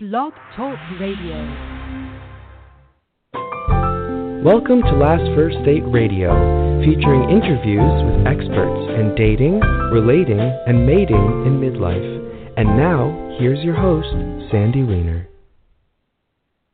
Blog 0.00 0.32
Talk 0.54 0.78
Radio. 1.00 1.34
Welcome 4.44 4.80
to 4.82 4.92
Last 4.92 5.24
First 5.34 5.56
Date 5.64 5.82
Radio, 5.88 6.30
featuring 6.84 7.28
interviews 7.28 8.04
with 8.06 8.24
experts 8.24 8.94
in 8.94 9.16
dating, 9.16 9.58
relating, 9.90 10.38
and 10.38 10.86
mating 10.86 11.16
in 11.16 11.58
midlife. 11.58 12.54
And 12.56 12.76
now, 12.76 13.36
here's 13.40 13.58
your 13.64 13.74
host, 13.74 14.06
Sandy 14.52 14.84
Weiner. 14.84 15.28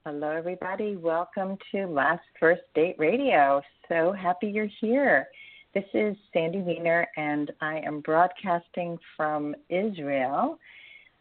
Hello, 0.04 0.29
everybody. 0.29 0.96
Welcome 0.96 1.56
to 1.72 1.86
Last 1.86 2.25
First 2.38 2.64
Date 2.75 2.96
Radio. 2.98 3.62
So 3.88 4.12
happy 4.12 4.48
you're 4.48 4.68
here. 4.82 5.29
This 5.72 5.86
is 5.95 6.14
Sandy 6.34 6.61
Weiner, 6.61 7.06
and 7.16 7.50
I 7.62 7.79
am 7.86 8.02
broadcasting 8.02 8.98
from 9.16 9.54
Israel. 9.70 10.59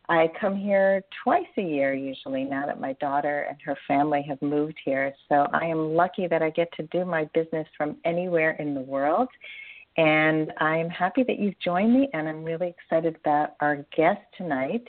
I 0.09 0.29
come 0.39 0.55
here 0.55 1.01
twice 1.23 1.45
a 1.57 1.61
year 1.61 1.93
usually 1.93 2.43
now 2.43 2.65
that 2.65 2.79
my 2.79 2.93
daughter 2.93 3.47
and 3.49 3.57
her 3.63 3.77
family 3.87 4.23
have 4.27 4.41
moved 4.41 4.77
here. 4.83 5.13
So 5.29 5.47
I 5.53 5.65
am 5.65 5.93
lucky 5.93 6.27
that 6.27 6.41
I 6.41 6.49
get 6.49 6.71
to 6.73 6.83
do 6.91 7.05
my 7.05 7.25
business 7.33 7.67
from 7.77 7.97
anywhere 8.03 8.51
in 8.59 8.73
the 8.73 8.81
world. 8.81 9.29
And 9.95 10.51
I'm 10.57 10.89
happy 10.89 11.23
that 11.23 11.39
you've 11.39 11.59
joined 11.59 11.93
me, 11.93 12.09
and 12.13 12.27
I'm 12.27 12.43
really 12.43 12.75
excited 12.77 13.15
about 13.15 13.51
our 13.59 13.85
guest 13.95 14.21
tonight. 14.37 14.83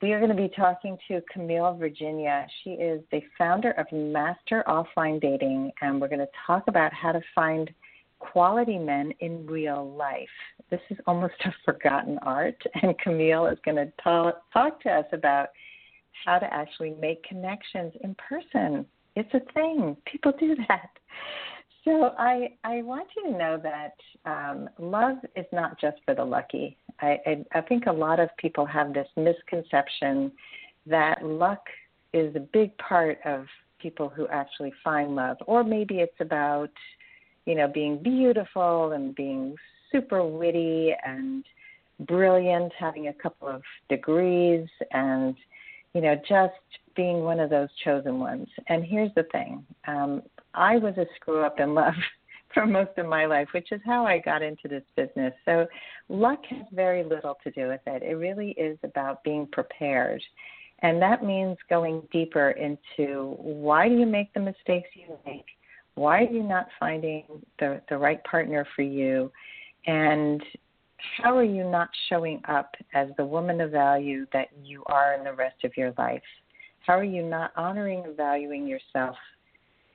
We 0.00 0.12
are 0.12 0.18
going 0.18 0.34
to 0.34 0.42
be 0.42 0.52
talking 0.54 0.98
to 1.08 1.22
Camille 1.32 1.76
Virginia. 1.78 2.46
She 2.62 2.70
is 2.70 3.02
the 3.12 3.20
founder 3.38 3.72
of 3.72 3.86
Master 3.92 4.64
Offline 4.66 5.20
Dating, 5.20 5.70
and 5.80 6.00
we're 6.00 6.08
going 6.08 6.18
to 6.18 6.28
talk 6.46 6.64
about 6.68 6.92
how 6.92 7.12
to 7.12 7.20
find 7.34 7.70
quality 8.32 8.78
men 8.78 9.12
in 9.20 9.46
real 9.46 9.94
life. 9.96 10.28
This 10.70 10.80
is 10.90 10.98
almost 11.06 11.34
a 11.44 11.52
forgotten 11.64 12.18
art, 12.22 12.60
and 12.82 12.98
Camille 12.98 13.46
is 13.46 13.58
going 13.64 13.76
to 13.76 13.92
talk, 14.02 14.42
talk 14.52 14.80
to 14.82 14.90
us 14.90 15.06
about 15.12 15.48
how 16.24 16.38
to 16.38 16.52
actually 16.52 16.94
make 17.00 17.22
connections 17.24 17.92
in 18.02 18.14
person. 18.14 18.86
It's 19.16 19.32
a 19.34 19.52
thing. 19.52 19.96
People 20.10 20.32
do 20.38 20.56
that. 20.68 20.90
So 21.84 22.14
I 22.18 22.48
I 22.64 22.80
want 22.80 23.08
you 23.14 23.30
to 23.30 23.38
know 23.38 23.60
that 23.62 23.94
um, 24.24 24.70
love 24.78 25.18
is 25.36 25.44
not 25.52 25.78
just 25.78 25.98
for 26.06 26.14
the 26.14 26.24
lucky. 26.24 26.78
I, 27.00 27.18
I 27.26 27.44
I 27.56 27.60
think 27.60 27.84
a 27.86 27.92
lot 27.92 28.20
of 28.20 28.30
people 28.38 28.64
have 28.64 28.94
this 28.94 29.08
misconception 29.16 30.32
that 30.86 31.22
luck 31.22 31.60
is 32.14 32.34
a 32.36 32.40
big 32.40 32.76
part 32.78 33.18
of 33.26 33.44
people 33.80 34.08
who 34.08 34.26
actually 34.28 34.72
find 34.82 35.14
love, 35.14 35.36
or 35.46 35.62
maybe 35.62 35.96
it's 35.96 36.20
about 36.20 36.70
you 37.46 37.54
know, 37.54 37.68
being 37.68 38.02
beautiful 38.02 38.92
and 38.92 39.14
being 39.14 39.56
super 39.92 40.24
witty 40.26 40.92
and 41.04 41.44
brilliant, 42.00 42.72
having 42.78 43.08
a 43.08 43.12
couple 43.12 43.48
of 43.48 43.62
degrees, 43.88 44.66
and, 44.92 45.36
you 45.94 46.00
know, 46.00 46.16
just 46.28 46.54
being 46.96 47.20
one 47.22 47.40
of 47.40 47.50
those 47.50 47.68
chosen 47.84 48.18
ones. 48.18 48.48
And 48.68 48.84
here's 48.84 49.12
the 49.14 49.24
thing 49.32 49.64
um, 49.86 50.22
I 50.54 50.76
was 50.76 50.96
a 50.96 51.06
screw 51.16 51.44
up 51.44 51.60
in 51.60 51.74
love. 51.74 51.94
for 52.54 52.66
most 52.66 52.96
of 52.98 53.06
my 53.06 53.26
life, 53.26 53.48
which 53.52 53.72
is 53.72 53.80
how 53.84 54.06
I 54.06 54.18
got 54.18 54.40
into 54.40 54.68
this 54.68 54.84
business. 54.94 55.34
So, 55.44 55.66
luck 56.08 56.38
has 56.50 56.64
very 56.72 57.02
little 57.02 57.36
to 57.42 57.50
do 57.50 57.66
with 57.66 57.80
it. 57.86 58.04
It 58.04 58.14
really 58.14 58.50
is 58.50 58.78
about 58.84 59.24
being 59.24 59.48
prepared. 59.50 60.22
And 60.80 61.02
that 61.02 61.24
means 61.24 61.56
going 61.68 62.02
deeper 62.12 62.50
into 62.50 63.34
why 63.38 63.88
do 63.88 63.96
you 63.96 64.06
make 64.06 64.32
the 64.34 64.40
mistakes 64.40 64.88
you 64.94 65.18
make? 65.26 65.46
Why 65.94 66.20
are 66.24 66.30
you 66.30 66.42
not 66.42 66.66
finding 66.78 67.24
the, 67.58 67.80
the 67.88 67.96
right 67.96 68.22
partner 68.24 68.66
for 68.74 68.82
you? 68.82 69.30
And 69.86 70.42
how 71.20 71.36
are 71.36 71.44
you 71.44 71.68
not 71.68 71.88
showing 72.08 72.40
up 72.48 72.74
as 72.94 73.08
the 73.16 73.24
woman 73.24 73.60
of 73.60 73.70
value 73.70 74.26
that 74.32 74.48
you 74.62 74.82
are 74.86 75.14
in 75.14 75.24
the 75.24 75.32
rest 75.32 75.62
of 75.64 75.76
your 75.76 75.92
life? 75.98 76.22
How 76.86 76.98
are 76.98 77.04
you 77.04 77.22
not 77.22 77.52
honoring 77.56 78.02
and 78.04 78.16
valuing 78.16 78.66
yourself 78.66 79.16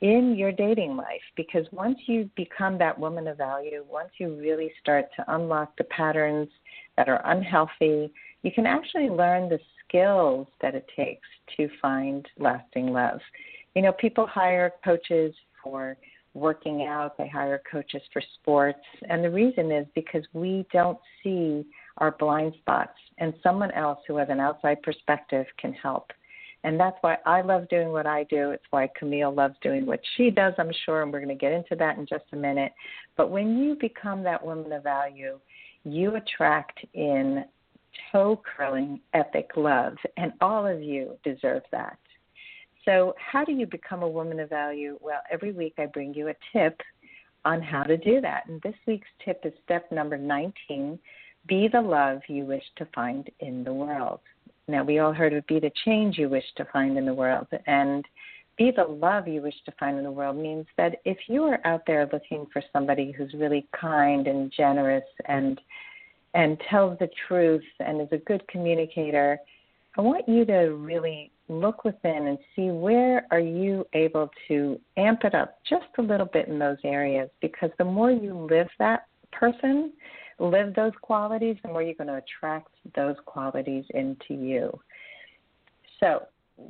in 0.02 0.36
your 0.36 0.52
dating 0.52 0.95
life? 0.95 1.22
Because 1.36 1.66
once 1.72 1.97
you 2.08 2.30
become 2.36 2.77
that 2.77 2.97
woman 2.97 3.27
of 3.27 3.38
value, 3.38 3.83
once 3.89 4.09
you 4.17 4.36
really 4.39 4.71
start 4.82 5.05
to 5.15 5.36
unlock 5.36 5.76
the 5.77 5.83
patterns 5.86 6.49
that 6.98 7.09
are 7.09 7.21
unhealthy, 7.26 8.11
you 8.43 8.52
can 8.52 8.65
actually 8.65 9.09
learn 9.09 9.49
the 9.49 9.59
skills 9.88 10.48
that 10.61 10.76
it 10.76 10.86
takes 10.95 11.27
to 11.58 11.70
find 11.82 12.27
lasting 12.38 12.88
love. 12.88 13.20
You 13.76 13.82
know, 13.82 13.92
people 13.93 14.26
hire 14.26 14.71
coaches 14.83 15.33
for 15.64 15.97
working 16.33 16.83
out, 16.83 17.17
they 17.17 17.27
hire 17.27 17.61
coaches 17.70 18.02
for 18.14 18.21
sports. 18.36 18.80
And 19.09 19.23
the 19.23 19.30
reason 19.30 19.71
is 19.71 19.86
because 19.95 20.23
we 20.33 20.65
don't 20.71 20.99
see 21.23 21.65
our 21.97 22.11
blind 22.11 22.53
spots, 22.59 22.97
and 23.17 23.33
someone 23.43 23.71
else 23.71 23.99
who 24.08 24.15
has 24.17 24.30
an 24.30 24.39
outside 24.39 24.81
perspective 24.83 25.45
can 25.58 25.73
help. 25.73 26.11
And 26.64 26.80
that's 26.80 26.97
why 27.02 27.17
I 27.25 27.42
love 27.42 27.67
doing 27.70 27.89
what 27.89 28.05
I 28.05 28.25
do. 28.25 28.52
It's 28.52 28.64
why 28.70 28.89
Camille 28.97 29.33
loves 29.33 29.55
doing 29.61 29.86
what 29.86 30.02
she 30.15 30.30
does, 30.30 30.53
I'm 30.58 30.71
sure, 30.86 31.03
and 31.03 31.11
we're 31.11 31.20
going 31.20 31.30
to 31.30 31.36
get 31.36 31.53
into 31.53 31.76
that 31.77 31.97
in 31.97 32.05
just 32.05 32.26
a 32.33 32.36
minute. 32.36 32.73
But 33.15 33.31
when 33.31 33.58
you 33.58 33.76
become 33.80 34.23
that 34.23 34.45
woman 34.45 34.71
of 34.73 34.83
value, 34.83 35.39
you 35.83 36.15
attract 36.15 36.80
in 36.93 37.45
toe 38.11 38.41
curling 38.58 38.99
epic 39.14 39.52
love, 39.55 39.95
and 40.17 40.33
all 40.41 40.67
of 40.67 40.81
you 40.81 41.17
deserve 41.23 41.64
that. 41.71 41.97
So, 42.86 43.14
how 43.17 43.44
do 43.44 43.52
you 43.52 43.66
become 43.66 44.04
a 44.04 44.10
woman 44.10 44.40
of 44.40 44.50
value? 44.50 44.98
Well, 45.02 45.22
every 45.32 45.52
week 45.52 45.73
I 45.78 45.86
bring 45.86 46.14
you 46.14 46.30
a 46.30 46.36
tip 46.54 46.80
on 47.45 47.62
how 47.62 47.84
to 47.84 47.98
do 47.98 48.22
that. 48.22 48.44
And 48.48 48.62
this 48.62 48.76
week's 48.88 49.08
tip 49.23 49.42
is 49.44 49.54
step 49.64 49.92
number 49.92 50.17
19 50.17 51.00
be 51.48 51.68
the 51.72 51.82
love 51.82 52.20
you 52.28 52.45
wish 52.45 52.64
to 52.78 52.88
find 52.94 53.30
in 53.39 53.64
the 53.64 53.73
world. 53.73 54.20
Now, 54.68 54.84
we 54.84 55.00
all 55.00 55.14
heard 55.14 55.34
of 55.34 55.48
be 55.48 55.60
the 55.60 55.72
change 55.86 56.18
you 56.18 56.30
wish 56.30 56.44
to 56.58 56.66
find 56.72 56.98
in 56.98 57.06
the 57.06 57.14
world. 57.14 57.48
And 57.66 58.06
be 58.58 58.72
the 58.76 58.84
love 58.84 59.28
you 59.28 59.42
wish 59.42 59.56
to 59.66 59.72
find 59.80 59.98
in 59.98 60.04
the 60.04 60.12
world 60.12 60.36
means 60.36 60.68
that 60.78 60.98
if 61.06 61.18
you 61.28 61.44
are 61.44 61.66
out 61.66 61.84
there 61.88 62.08
looking 62.12 62.45
for 62.52 62.62
somebody 62.73 63.12
who's 63.12 63.34
really 63.34 63.68
kind 63.80 64.28
and 64.28 64.52
generous 64.56 65.06
and 65.26 65.60
and 66.36 66.62
tells 66.70 67.00
the 67.00 67.10
truth 67.28 67.64
and 67.80 68.00
is 68.00 68.08
a 68.12 68.18
good 68.18 68.48
communicator, 68.50 69.39
I 69.98 70.02
want 70.02 70.30
you 70.30 70.45
to 70.45 70.76
really 70.76 71.32
look 71.49 71.83
within 71.83 72.27
and 72.27 72.37
see 72.55 72.70
where 72.70 73.26
are 73.32 73.39
you 73.39 73.86
able 73.93 74.30
to 74.48 74.80
amp 74.98 75.23
it 75.23 75.33
up 75.33 75.60
just 75.67 75.87
a 75.98 76.02
little 76.02 76.27
bit 76.27 76.48
in 76.48 76.60
those 76.60 76.77
areas 76.83 77.30
because 77.42 77.71
the 77.77 77.83
more 77.83 78.11
you 78.11 78.33
live 78.49 78.67
that 78.77 79.08
person 79.32 79.92
live 80.38 80.73
those 80.76 80.93
qualities 81.02 81.58
the 81.64 81.70
more 81.70 81.82
you're 81.82 81.95
going 81.95 82.08
to 82.08 82.21
attract 82.23 82.70
those 82.95 83.15
qualities 83.26 83.83
into 83.93 84.33
you. 84.33 84.80
So 85.99 86.23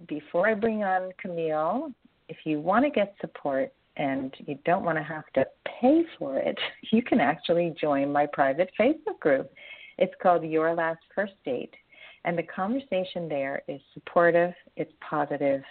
before 0.07 0.47
i 0.47 0.53
bring 0.53 0.83
on 0.83 1.11
camille 1.19 1.91
if 2.29 2.37
you 2.45 2.59
want 2.59 2.85
to 2.85 2.91
get 2.91 3.15
support 3.19 3.73
and 3.97 4.33
you 4.45 4.57
don't 4.63 4.83
want 4.83 4.97
to 4.97 5.03
have 5.03 5.25
to 5.33 5.43
pay 5.81 6.03
for 6.17 6.37
it 6.37 6.57
you 6.91 7.01
can 7.01 7.19
actually 7.19 7.75
join 7.79 8.11
my 8.11 8.25
private 8.31 8.69
facebook 8.79 9.19
group. 9.19 9.51
It's 9.97 10.13
called 10.21 10.43
your 10.43 10.73
last 10.73 10.99
first 11.13 11.33
date 11.43 11.73
and 12.25 12.37
the 12.37 12.43
conversation 12.43 13.29
there 13.29 13.61
is 13.67 13.81
supportive, 13.93 14.53
it's 14.75 14.91
positive, 15.01 15.63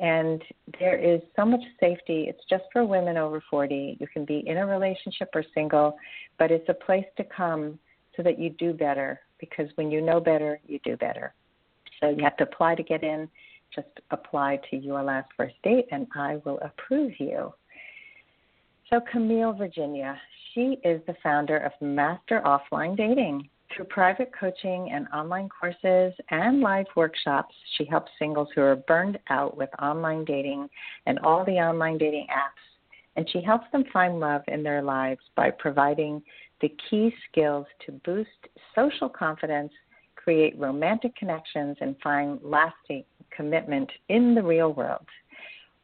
and 0.00 0.42
there 0.80 0.96
is 0.96 1.20
so 1.36 1.44
much 1.44 1.60
safety. 1.78 2.26
It's 2.28 2.42
just 2.48 2.64
for 2.72 2.84
women 2.84 3.16
over 3.16 3.42
40. 3.48 3.98
You 4.00 4.06
can 4.08 4.24
be 4.24 4.42
in 4.46 4.58
a 4.58 4.66
relationship 4.66 5.28
or 5.34 5.44
single, 5.54 5.96
but 6.38 6.50
it's 6.50 6.68
a 6.68 6.74
place 6.74 7.04
to 7.16 7.24
come 7.24 7.78
so 8.16 8.22
that 8.22 8.38
you 8.38 8.50
do 8.50 8.72
better 8.72 9.20
because 9.38 9.68
when 9.76 9.90
you 9.90 10.00
know 10.00 10.20
better, 10.20 10.60
you 10.66 10.80
do 10.84 10.96
better. 10.96 11.34
So 12.00 12.08
you 12.08 12.24
have 12.24 12.36
to 12.38 12.44
apply 12.44 12.74
to 12.74 12.82
get 12.82 13.02
in. 13.02 13.28
Just 13.74 13.88
apply 14.10 14.60
to 14.70 14.76
your 14.76 15.02
last 15.02 15.30
first 15.36 15.54
date, 15.62 15.86
and 15.92 16.06
I 16.14 16.40
will 16.44 16.58
approve 16.60 17.12
you. 17.18 17.54
So, 18.90 19.00
Camille 19.10 19.54
Virginia, 19.54 20.20
she 20.52 20.78
is 20.84 21.00
the 21.06 21.14
founder 21.22 21.56
of 21.56 21.72
Master 21.80 22.42
Offline 22.44 22.96
Dating. 22.96 23.48
Through 23.74 23.86
private 23.86 24.30
coaching 24.38 24.90
and 24.92 25.06
online 25.14 25.48
courses 25.48 26.12
and 26.30 26.60
live 26.60 26.84
workshops, 26.94 27.54
she 27.76 27.86
helps 27.86 28.10
singles 28.18 28.48
who 28.54 28.60
are 28.60 28.76
burned 28.76 29.18
out 29.30 29.56
with 29.56 29.70
online 29.80 30.26
dating 30.26 30.68
and 31.06 31.18
all 31.20 31.42
the 31.46 31.52
online 31.52 31.96
dating 31.96 32.26
apps. 32.30 32.60
And 33.16 33.28
she 33.30 33.40
helps 33.40 33.64
them 33.72 33.84
find 33.90 34.20
love 34.20 34.42
in 34.48 34.62
their 34.62 34.82
lives 34.82 35.22
by 35.36 35.50
providing 35.52 36.20
the 36.60 36.74
key 36.90 37.14
skills 37.30 37.66
to 37.86 37.92
boost 38.04 38.28
social 38.74 39.08
confidence, 39.08 39.72
create 40.16 40.58
romantic 40.58 41.16
connections, 41.16 41.78
and 41.80 41.96
find 42.02 42.40
lasting 42.42 43.04
commitment 43.34 43.90
in 44.10 44.34
the 44.34 44.42
real 44.42 44.74
world. 44.74 45.06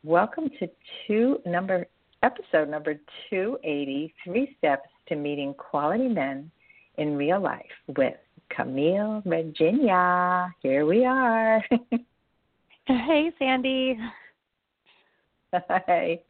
Welcome 0.04 0.50
to 0.58 0.68
two 1.06 1.38
number 1.46 1.86
episode 2.22 2.68
number 2.68 2.94
280, 3.30 4.12
Three 4.24 4.54
Steps 4.58 4.88
to 5.08 5.16
Meeting 5.16 5.54
Quality 5.54 6.08
Men 6.08 6.50
in 6.98 7.16
real 7.16 7.40
life 7.40 7.64
with 7.96 8.14
Camille 8.50 9.22
Virginia. 9.24 10.54
Here 10.62 10.84
we 10.84 11.04
are. 11.04 11.64
hey, 12.86 13.32
Sandy. 13.38 13.98
Hi. 15.54 16.20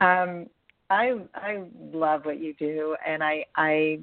Um, 0.00 0.46
I 0.88 1.14
I 1.34 1.62
love 1.92 2.24
what 2.24 2.40
you 2.40 2.54
do, 2.54 2.96
and 3.06 3.22
I 3.22 3.44
I 3.56 4.00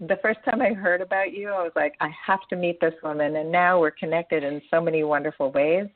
the 0.00 0.18
first 0.20 0.40
time 0.44 0.60
I 0.60 0.72
heard 0.74 1.00
about 1.00 1.32
you, 1.32 1.48
I 1.50 1.62
was 1.62 1.72
like, 1.74 1.94
I 2.00 2.10
have 2.26 2.46
to 2.50 2.56
meet 2.56 2.80
this 2.80 2.94
woman. 3.02 3.36
And 3.36 3.50
now 3.50 3.80
we're 3.80 3.92
connected 3.92 4.44
in 4.44 4.60
so 4.70 4.80
many 4.80 5.04
wonderful 5.04 5.50
ways. 5.52 5.86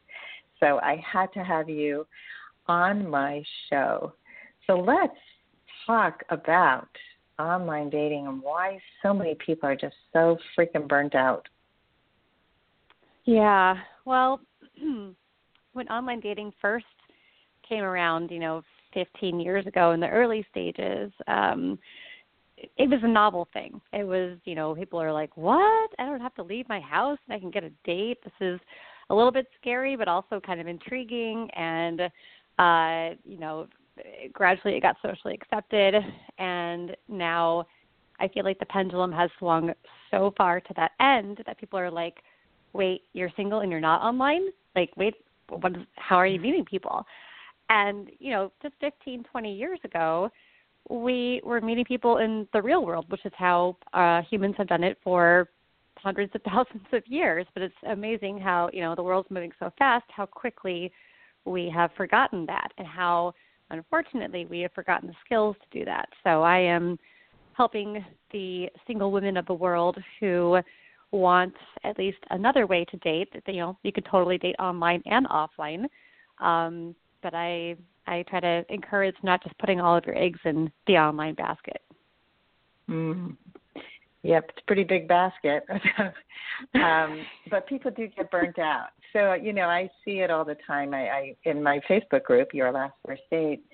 So 0.58 0.78
I 0.82 1.02
had 1.04 1.32
to 1.34 1.44
have 1.44 1.69
you 1.69 2.06
on 2.66 3.08
my 3.08 3.42
show. 3.69 4.14
So 4.66 4.78
let's 4.78 5.12
talk 5.87 6.22
about 6.31 6.88
online 7.40 7.90
dating 7.90 8.26
and 8.26 8.42
why 8.42 8.78
so 9.02 9.12
many 9.12 9.34
people 9.44 9.69
are 9.69 9.76
just 9.76 9.96
so 10.12 10.37
freaking 10.56 10.87
burnt 10.88 11.14
out. 11.14 11.48
Yeah. 13.25 13.76
Well, 14.04 14.40
when 15.72 15.88
online 15.88 16.20
dating 16.20 16.52
first 16.60 16.87
came 17.69 17.82
around, 17.82 18.31
you 18.31 18.40
know, 18.40 18.62
15 18.94 19.40
years 19.40 19.66
ago 19.66 19.92
in 19.92 20.00
the 20.00 20.08
early 20.08 20.44
stages, 20.50 21.12
um, 21.28 21.78
it 22.56 22.90
was 22.90 23.00
a 23.02 23.08
novel 23.08 23.48
thing. 23.52 23.81
It 23.92 24.04
was, 24.04 24.37
you 24.44 24.54
know, 24.54 24.75
people 24.75 25.00
are 25.00 25.12
like, 25.12 25.37
"What? 25.37 25.90
I 25.98 26.04
don't 26.04 26.20
have 26.20 26.34
to 26.34 26.42
leave 26.42 26.69
my 26.69 26.81
house 26.81 27.19
and 27.26 27.34
I 27.34 27.40
can 27.40 27.50
get 27.50 27.64
a 27.64 27.70
date." 27.84 28.19
This 28.22 28.32
is 28.40 28.60
a 29.08 29.14
little 29.14 29.32
bit 29.32 29.46
scary, 29.60 29.96
but 29.96 30.08
also 30.08 30.40
kind 30.40 30.60
of 30.60 30.66
intriguing. 30.66 31.48
And, 31.56 32.00
uh, 32.58 33.16
you 33.25 33.38
know, 33.38 33.66
gradually 34.32 34.76
it 34.76 34.81
got 34.81 34.97
socially 35.02 35.35
accepted, 35.35 35.94
and 36.38 36.97
now 37.08 37.67
I 38.19 38.29
feel 38.29 38.44
like 38.44 38.58
the 38.58 38.67
pendulum 38.67 39.12
has 39.12 39.31
swung 39.38 39.73
so 40.11 40.32
far 40.37 40.61
to 40.61 40.75
that 40.76 40.93
end 41.00 41.43
that 41.47 41.58
people 41.58 41.79
are 41.79 41.91
like, 41.91 42.23
"Wait, 42.73 43.02
you're 43.12 43.31
single 43.37 43.61
and 43.61 43.70
you're 43.70 43.81
not 43.81 44.02
online? 44.02 44.49
Like, 44.76 44.91
wait, 44.97 45.14
what? 45.49 45.73
Is, 45.76 45.87
how 45.97 46.17
are 46.17 46.26
you 46.26 46.41
meeting 46.41 46.64
people?" 46.64 47.05
And 47.69 48.11
you 48.19 48.32
know, 48.32 48.52
just 48.62 48.75
15, 48.81 49.25
20 49.25 49.55
years 49.55 49.79
ago, 49.85 50.31
we 50.88 51.41
were 51.44 51.61
meeting 51.61 51.85
people 51.85 52.19
in 52.19 52.47
the 52.52 52.61
real 52.61 52.85
world, 52.85 53.06
which 53.08 53.25
is 53.25 53.32
how 53.37 53.76
uh, 53.93 54.23
humans 54.23 54.56
have 54.58 54.69
done 54.69 54.85
it 54.85 54.99
for 55.02 55.49
hundreds 55.97 56.35
of 56.35 56.43
thousands 56.50 56.87
of 56.93 57.06
years. 57.06 57.47
But 57.55 57.62
it's 57.62 57.75
amazing 57.88 58.38
how 58.38 58.70
you 58.73 58.81
know 58.81 58.94
the 58.94 59.02
world's 59.02 59.31
moving 59.31 59.52
so 59.58 59.73
fast, 59.79 60.06
how 60.08 60.26
quickly 60.26 60.93
we 61.44 61.70
have 61.75 61.91
forgotten 61.97 62.44
that, 62.47 62.73
and 62.76 62.87
how 62.87 63.35
unfortunately 63.70 64.46
we 64.46 64.61
have 64.61 64.72
forgotten 64.72 65.08
the 65.08 65.14
skills 65.25 65.56
to 65.61 65.78
do 65.78 65.84
that. 65.84 66.08
So 66.25 66.43
I 66.43 66.58
am 66.58 66.99
helping 67.55 68.05
the 68.32 68.69
single 68.87 69.12
women 69.12 69.37
of 69.37 69.46
the 69.46 69.55
world 69.55 69.99
who 70.19 70.61
want 71.12 71.55
at 71.84 71.99
least 71.99 72.19
another 72.31 72.67
way 72.67 72.84
to 72.87 72.96
date. 72.99 73.28
You 73.46 73.55
know, 73.55 73.78
you 73.82 73.93
could 73.93 74.06
totally 74.11 74.38
date 74.38 74.56
online 74.58 75.02
and 75.06 75.26
offline. 75.28 75.87
Um, 76.38 76.94
but 77.22 77.34
I 77.34 77.76
I 78.06 78.25
try 78.28 78.40
to 78.40 78.64
encourage 78.69 79.14
not 79.22 79.43
just 79.43 79.56
putting 79.58 79.81
all 79.81 79.96
of 79.96 80.05
your 80.06 80.16
eggs 80.16 80.40
in 80.44 80.70
the 80.87 80.94
online 80.94 81.34
basket. 81.34 81.82
Mm. 82.88 83.37
Yep, 84.22 84.50
it's 84.50 84.58
a 84.62 84.67
pretty 84.67 84.84
big 84.84 85.08
basket. 85.08 85.64
um, 86.75 87.22
but 87.50 87.67
people 87.67 87.90
do 87.90 88.06
get 88.08 88.31
burnt 88.31 88.58
out. 88.58 88.88
So, 89.12 89.32
you 89.32 89.52
know, 89.52 89.62
I 89.62 89.88
see 90.05 90.20
it 90.20 90.31
all 90.31 90.44
the 90.44 90.56
time. 90.67 90.93
I, 90.93 91.08
I 91.08 91.37
in 91.44 91.62
my 91.62 91.81
Facebook 91.88 92.25
group, 92.25 92.52
Your 92.52 92.70
Last 92.70 92.93
First 93.06 93.22
Date, 93.31 93.64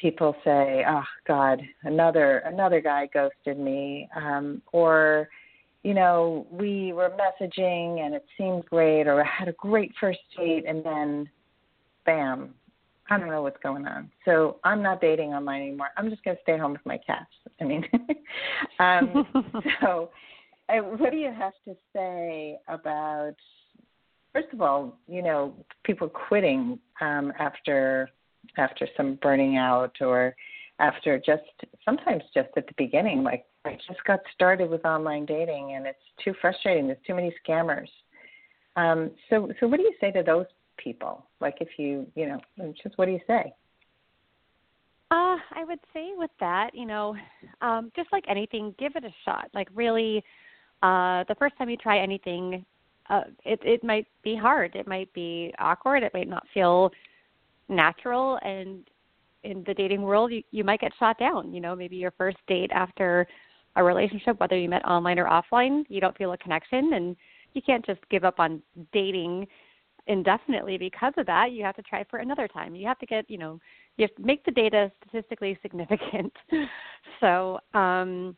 people 0.00 0.34
say, 0.44 0.84
"Oh 0.88 1.04
God, 1.26 1.62
another 1.84 2.38
another 2.38 2.80
guy 2.80 3.08
ghosted 3.14 3.58
me," 3.58 4.08
um, 4.16 4.60
or, 4.72 5.28
you 5.84 5.94
know, 5.94 6.48
we 6.50 6.92
were 6.92 7.10
messaging 7.10 8.00
and 8.00 8.14
it 8.14 8.24
seemed 8.36 8.66
great, 8.66 9.06
or 9.06 9.22
I 9.22 9.26
had 9.26 9.48
a 9.48 9.52
great 9.52 9.92
first 10.00 10.18
date, 10.36 10.64
and 10.66 10.84
then, 10.84 11.30
bam, 12.04 12.54
I 13.10 13.18
don't 13.18 13.28
know 13.28 13.42
what's 13.42 13.62
going 13.62 13.86
on. 13.86 14.10
So 14.24 14.58
I'm 14.64 14.82
not 14.82 15.00
dating 15.00 15.30
online 15.30 15.62
anymore. 15.62 15.88
I'm 15.96 16.08
just 16.10 16.24
going 16.24 16.36
to 16.36 16.42
stay 16.42 16.56
home 16.56 16.72
with 16.72 16.84
my 16.86 16.98
cats. 16.98 17.30
I 17.60 17.64
mean, 17.64 17.84
um, 18.78 19.26
so 19.80 20.10
uh, 20.68 20.78
what 20.78 21.10
do 21.10 21.18
you 21.18 21.32
have 21.32 21.52
to 21.66 21.76
say 21.94 22.58
about, 22.68 23.34
first 24.32 24.48
of 24.52 24.62
all, 24.62 24.98
you 25.06 25.22
know, 25.22 25.54
people 25.84 26.08
quitting 26.08 26.78
um, 27.00 27.32
after 27.38 28.08
after 28.58 28.86
some 28.96 29.18
burning 29.22 29.56
out 29.56 29.96
or 30.00 30.34
after 30.78 31.18
just 31.18 31.42
sometimes 31.84 32.22
just 32.34 32.48
at 32.56 32.66
the 32.66 32.74
beginning, 32.76 33.22
like 33.22 33.46
I 33.64 33.78
just 33.86 34.02
got 34.06 34.20
started 34.34 34.68
with 34.68 34.84
online 34.84 35.24
dating 35.24 35.74
and 35.76 35.86
it's 35.86 35.98
too 36.22 36.34
frustrating. 36.40 36.86
There's 36.86 36.98
too 37.06 37.14
many 37.14 37.34
scammers. 37.46 37.88
Um, 38.76 39.12
so, 39.30 39.50
so 39.60 39.68
what 39.68 39.78
do 39.78 39.82
you 39.84 39.94
say 40.00 40.10
to 40.10 40.22
those 40.22 40.46
people? 40.76 41.26
Like 41.40 41.56
if 41.60 41.68
you, 41.78 42.06
you 42.14 42.28
know, 42.28 42.74
just 42.82 42.96
what 42.98 43.06
do 43.06 43.12
you 43.12 43.20
say? 43.26 43.52
Uh, 45.10 45.36
I 45.54 45.64
would 45.64 45.80
say 45.92 46.10
with 46.16 46.30
that, 46.40 46.70
you 46.74 46.86
know, 46.86 47.14
um, 47.60 47.92
just 47.94 48.10
like 48.10 48.24
anything, 48.28 48.74
give 48.78 48.96
it 48.96 49.04
a 49.04 49.14
shot. 49.24 49.48
Like 49.54 49.68
really, 49.74 50.24
uh, 50.82 51.24
the 51.28 51.36
first 51.38 51.56
time 51.56 51.70
you 51.70 51.76
try 51.76 51.98
anything, 51.98 52.64
uh, 53.10 53.22
it 53.44 53.60
it 53.62 53.84
might 53.84 54.06
be 54.22 54.34
hard. 54.34 54.74
It 54.74 54.88
might 54.88 55.12
be 55.12 55.54
awkward. 55.58 56.02
It 56.02 56.12
might 56.14 56.28
not 56.28 56.44
feel 56.52 56.90
natural. 57.68 58.38
And 58.42 58.84
in 59.44 59.62
the 59.66 59.74
dating 59.74 60.02
world, 60.02 60.32
you 60.32 60.42
you 60.50 60.64
might 60.64 60.80
get 60.80 60.92
shot 60.98 61.18
down. 61.18 61.52
You 61.54 61.60
know, 61.60 61.76
maybe 61.76 61.96
your 61.96 62.12
first 62.12 62.38
date 62.48 62.70
after 62.72 63.26
a 63.76 63.84
relationship, 63.84 64.40
whether 64.40 64.58
you 64.58 64.68
met 64.68 64.84
online 64.84 65.18
or 65.18 65.26
offline, 65.26 65.84
you 65.88 66.00
don't 66.00 66.16
feel 66.16 66.32
a 66.32 66.38
connection, 66.38 66.94
and 66.94 67.14
you 67.52 67.62
can't 67.62 67.84
just 67.84 68.00
give 68.10 68.24
up 68.24 68.40
on 68.40 68.62
dating 68.92 69.46
indefinitely 70.06 70.76
because 70.76 71.12
of 71.16 71.26
that 71.26 71.52
you 71.52 71.64
have 71.64 71.76
to 71.76 71.82
try 71.82 72.04
for 72.10 72.18
another 72.18 72.48
time. 72.48 72.74
You 72.74 72.86
have 72.86 72.98
to 72.98 73.06
get 73.06 73.28
you 73.28 73.38
know 73.38 73.60
you 73.96 74.02
have 74.02 74.14
to 74.16 74.22
make 74.22 74.44
the 74.44 74.50
data 74.50 74.90
statistically 75.00 75.58
significant. 75.62 76.32
So 77.20 77.58
um 77.74 78.36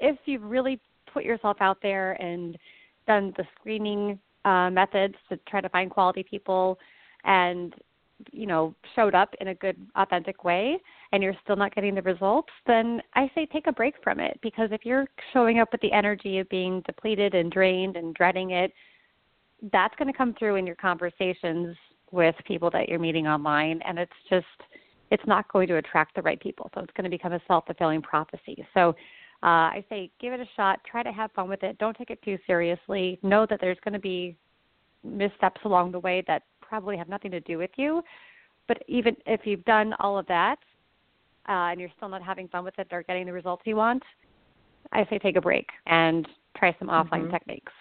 if 0.00 0.16
you've 0.24 0.42
really 0.42 0.80
put 1.12 1.24
yourself 1.24 1.56
out 1.60 1.78
there 1.82 2.12
and 2.20 2.56
done 3.06 3.32
the 3.36 3.44
screening 3.58 4.18
uh, 4.44 4.70
methods 4.70 5.14
to 5.28 5.38
try 5.48 5.60
to 5.60 5.68
find 5.68 5.90
quality 5.90 6.22
people 6.22 6.78
and 7.24 7.74
you 8.32 8.46
know 8.46 8.74
showed 8.94 9.14
up 9.14 9.34
in 9.40 9.48
a 9.48 9.54
good 9.54 9.76
authentic 9.96 10.44
way 10.44 10.78
and 11.12 11.22
you're 11.22 11.34
still 11.42 11.56
not 11.56 11.74
getting 11.74 11.94
the 11.94 12.02
results 12.02 12.50
then 12.66 13.00
i 13.14 13.30
say 13.34 13.46
take 13.46 13.66
a 13.66 13.72
break 13.72 13.94
from 14.02 14.20
it. 14.20 14.38
Because 14.42 14.70
if 14.72 14.84
you're 14.84 15.06
showing 15.32 15.58
up 15.58 15.72
with 15.72 15.80
the 15.80 15.92
energy 15.92 16.38
of 16.38 16.48
being 16.48 16.82
depleted 16.86 17.34
and 17.34 17.50
drained 17.50 17.96
and 17.96 18.14
dreading 18.14 18.50
it 18.50 18.72
that's 19.72 19.94
going 19.96 20.10
to 20.10 20.16
come 20.16 20.34
through 20.38 20.56
in 20.56 20.66
your 20.66 20.76
conversations 20.76 21.76
with 22.12 22.34
people 22.44 22.70
that 22.70 22.88
you're 22.88 22.98
meeting 22.98 23.26
online 23.26 23.80
and 23.86 23.98
it's 23.98 24.12
just 24.28 24.46
it's 25.10 25.22
not 25.26 25.50
going 25.52 25.66
to 25.66 25.76
attract 25.76 26.14
the 26.14 26.22
right 26.22 26.40
people. 26.40 26.70
So 26.74 26.80
it's 26.80 26.92
going 26.96 27.04
to 27.04 27.10
become 27.10 27.32
a 27.32 27.40
self-fulfilling 27.48 28.02
prophecy. 28.02 28.64
So 28.74 28.94
uh, 29.42 29.72
i 29.72 29.84
say 29.88 30.10
give 30.20 30.34
it 30.34 30.40
a 30.40 30.44
shot 30.54 30.80
try 30.84 31.02
to 31.02 31.12
have 31.12 31.32
fun 31.32 31.48
with 31.48 31.62
it. 31.62 31.78
Don't 31.78 31.96
take 31.96 32.10
it 32.10 32.22
too 32.22 32.38
seriously. 32.46 33.18
Know 33.22 33.46
that 33.48 33.58
there's 33.60 33.78
going 33.84 33.94
to 33.94 34.00
be 34.00 34.36
missteps 35.02 35.60
along 35.64 35.92
the 35.92 36.00
way 36.00 36.22
that 36.26 36.42
probably 36.60 36.96
have 36.96 37.08
nothing 37.08 37.30
to 37.30 37.40
do 37.40 37.58
with 37.58 37.70
you. 37.76 38.02
But 38.68 38.82
even 38.86 39.16
if 39.26 39.40
you've 39.44 39.64
done 39.64 39.94
all 39.98 40.18
of 40.18 40.26
that 40.26 40.58
uh, 41.48 41.72
and 41.72 41.80
you're 41.80 41.90
still 41.96 42.08
not 42.08 42.22
having 42.22 42.48
fun 42.48 42.64
with 42.64 42.78
it 42.78 42.88
or 42.92 43.02
getting 43.02 43.26
the 43.26 43.32
results 43.32 43.62
you 43.64 43.76
want 43.76 44.02
i 44.92 45.04
say 45.10 45.18
take 45.18 45.36
a 45.36 45.40
break 45.40 45.68
and 45.86 46.28
try 46.56 46.74
some 46.78 46.88
offline 46.88 47.22
mm-hmm. 47.22 47.32
techniques 47.32 47.72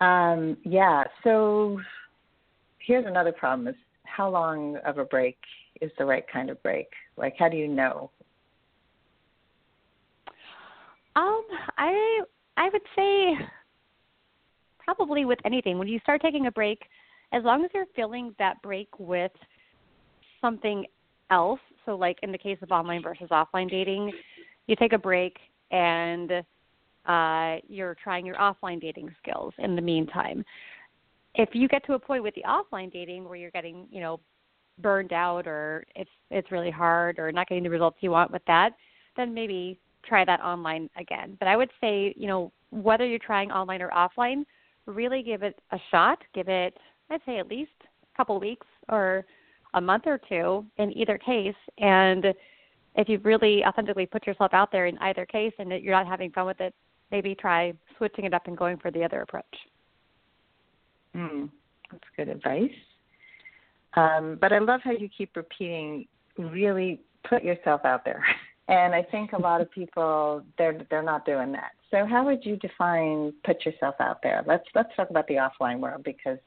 um, 0.00 0.56
yeah. 0.64 1.04
So 1.24 1.80
here's 2.78 3.06
another 3.06 3.32
problem: 3.32 3.68
is 3.68 3.74
how 4.04 4.28
long 4.28 4.76
of 4.86 4.98
a 4.98 5.04
break 5.04 5.38
is 5.80 5.90
the 5.98 6.04
right 6.04 6.24
kind 6.32 6.50
of 6.50 6.62
break? 6.62 6.88
Like, 7.16 7.34
how 7.38 7.48
do 7.48 7.56
you 7.56 7.68
know? 7.68 8.10
Um, 11.16 11.42
I 11.78 12.20
I 12.56 12.68
would 12.72 12.82
say 12.94 13.34
probably 14.78 15.24
with 15.24 15.38
anything 15.44 15.78
when 15.78 15.88
you 15.88 15.98
start 16.00 16.22
taking 16.22 16.46
a 16.46 16.52
break, 16.52 16.80
as 17.32 17.42
long 17.42 17.64
as 17.64 17.70
you're 17.74 17.86
filling 17.96 18.34
that 18.38 18.60
break 18.62 18.88
with 18.98 19.32
something 20.40 20.84
else. 21.30 21.60
So, 21.84 21.96
like 21.96 22.18
in 22.22 22.32
the 22.32 22.38
case 22.38 22.58
of 22.62 22.70
online 22.70 23.02
versus 23.02 23.28
offline 23.30 23.70
dating, 23.70 24.12
you 24.66 24.76
take 24.76 24.92
a 24.92 24.98
break 24.98 25.36
and 25.70 26.30
uh, 27.06 27.56
you're 27.68 27.96
trying 28.02 28.26
your 28.26 28.36
offline 28.36 28.80
dating 28.80 29.14
skills 29.22 29.52
in 29.58 29.76
the 29.76 29.82
meantime. 29.82 30.44
If 31.34 31.50
you 31.52 31.68
get 31.68 31.84
to 31.86 31.94
a 31.94 31.98
point 31.98 32.22
with 32.22 32.34
the 32.34 32.44
offline 32.46 32.92
dating 32.92 33.24
where 33.24 33.36
you're 33.36 33.50
getting, 33.50 33.86
you 33.90 34.00
know, 34.00 34.20
burned 34.78 35.12
out 35.12 35.46
or 35.46 35.84
it's 35.94 36.10
it's 36.30 36.52
really 36.52 36.70
hard 36.70 37.18
or 37.18 37.32
not 37.32 37.48
getting 37.48 37.64
the 37.64 37.70
results 37.70 37.98
you 38.00 38.10
want 38.10 38.30
with 38.30 38.42
that, 38.46 38.72
then 39.16 39.32
maybe 39.32 39.78
try 40.04 40.24
that 40.24 40.40
online 40.40 40.88
again. 40.98 41.36
But 41.38 41.48
I 41.48 41.56
would 41.56 41.70
say, 41.80 42.14
you 42.16 42.26
know, 42.26 42.52
whether 42.70 43.06
you're 43.06 43.18
trying 43.18 43.50
online 43.50 43.82
or 43.82 43.90
offline, 43.90 44.44
really 44.86 45.22
give 45.22 45.42
it 45.42 45.58
a 45.72 45.78
shot. 45.90 46.18
Give 46.34 46.48
it, 46.48 46.76
I'd 47.10 47.20
say, 47.26 47.38
at 47.38 47.48
least 47.48 47.72
a 47.82 48.16
couple 48.16 48.38
weeks 48.38 48.66
or 48.88 49.24
a 49.74 49.80
month 49.80 50.04
or 50.06 50.18
two 50.28 50.64
in 50.78 50.96
either 50.96 51.18
case. 51.18 51.54
And 51.78 52.26
if 52.96 53.08
you've 53.08 53.24
really 53.24 53.64
authentically 53.64 54.06
put 54.06 54.26
yourself 54.26 54.54
out 54.54 54.72
there 54.72 54.86
in 54.86 54.96
either 54.98 55.26
case 55.26 55.52
and 55.58 55.70
that 55.70 55.82
you're 55.82 55.94
not 55.94 56.06
having 56.06 56.30
fun 56.30 56.46
with 56.46 56.60
it, 56.60 56.74
maybe 57.10 57.34
try 57.34 57.72
switching 57.96 58.24
it 58.24 58.34
up 58.34 58.46
and 58.46 58.56
going 58.56 58.76
for 58.78 58.90
the 58.90 59.04
other 59.04 59.22
approach. 59.22 59.44
Mm, 61.14 61.50
that's 61.90 62.04
good 62.16 62.28
advice. 62.28 62.70
Um, 63.94 64.38
but 64.40 64.52
I 64.52 64.58
love 64.58 64.80
how 64.84 64.92
you 64.92 65.08
keep 65.08 65.34
repeating, 65.36 66.06
really 66.38 67.00
put 67.28 67.42
yourself 67.42 67.82
out 67.84 68.04
there. 68.04 68.24
and 68.68 68.94
I 68.94 69.02
think 69.02 69.32
a 69.32 69.40
lot 69.40 69.60
of 69.60 69.70
people 69.72 70.42
they're 70.58 70.86
they're 70.90 71.02
not 71.02 71.24
doing 71.24 71.52
that. 71.52 71.72
So 71.90 72.04
how 72.04 72.24
would 72.24 72.44
you 72.44 72.56
define 72.56 73.32
put 73.44 73.64
yourself 73.64 73.94
out 74.00 74.22
there? 74.22 74.42
Let's 74.46 74.64
let's 74.74 74.90
talk 74.96 75.10
about 75.10 75.26
the 75.28 75.34
offline 75.34 75.80
world 75.80 76.02
because 76.04 76.38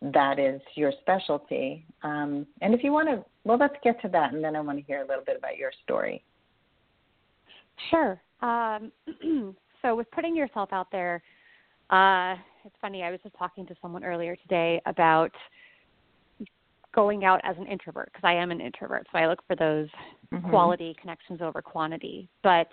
that 0.00 0.38
is 0.38 0.60
your 0.74 0.92
specialty. 1.00 1.84
Um, 2.02 2.46
and 2.60 2.74
if 2.74 2.84
you 2.84 2.92
want 2.92 3.08
to, 3.08 3.24
well, 3.44 3.58
let's 3.58 3.74
get 3.82 4.00
to 4.02 4.08
that, 4.08 4.32
and 4.32 4.44
then 4.44 4.54
I 4.54 4.60
want 4.60 4.78
to 4.78 4.84
hear 4.84 5.02
a 5.02 5.06
little 5.06 5.24
bit 5.24 5.36
about 5.36 5.56
your 5.56 5.72
story. 5.82 6.22
Sure. 7.90 8.20
Um, 8.40 8.92
so 9.82 9.96
with 9.96 10.10
putting 10.10 10.36
yourself 10.36 10.70
out 10.72 10.88
there, 10.92 11.22
uh, 11.90 12.34
it's 12.64 12.74
funny. 12.80 13.02
I 13.02 13.10
was 13.10 13.20
just 13.22 13.36
talking 13.38 13.66
to 13.66 13.74
someone 13.80 14.04
earlier 14.04 14.36
today 14.36 14.80
about 14.86 15.32
going 16.94 17.24
out 17.24 17.40
as 17.44 17.56
an 17.58 17.66
introvert 17.66 18.10
because 18.12 18.26
I 18.26 18.34
am 18.34 18.50
an 18.50 18.60
introvert, 18.60 19.06
so 19.12 19.18
I 19.18 19.26
look 19.26 19.40
for 19.46 19.56
those 19.56 19.88
mm-hmm. 20.32 20.50
quality 20.50 20.96
connections 21.00 21.40
over 21.40 21.62
quantity. 21.62 22.28
But 22.42 22.68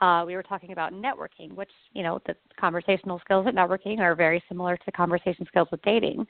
uh, 0.00 0.24
we 0.26 0.34
were 0.34 0.42
talking 0.42 0.72
about 0.72 0.92
networking, 0.92 1.54
which 1.54 1.70
you 1.92 2.02
know 2.02 2.20
the 2.26 2.34
conversational 2.58 3.20
skills 3.24 3.46
at 3.46 3.54
networking 3.54 3.98
are 4.00 4.14
very 4.14 4.42
similar 4.48 4.76
to 4.76 4.92
conversation 4.92 5.46
skills 5.46 5.68
with 5.70 5.80
dating. 5.82 6.26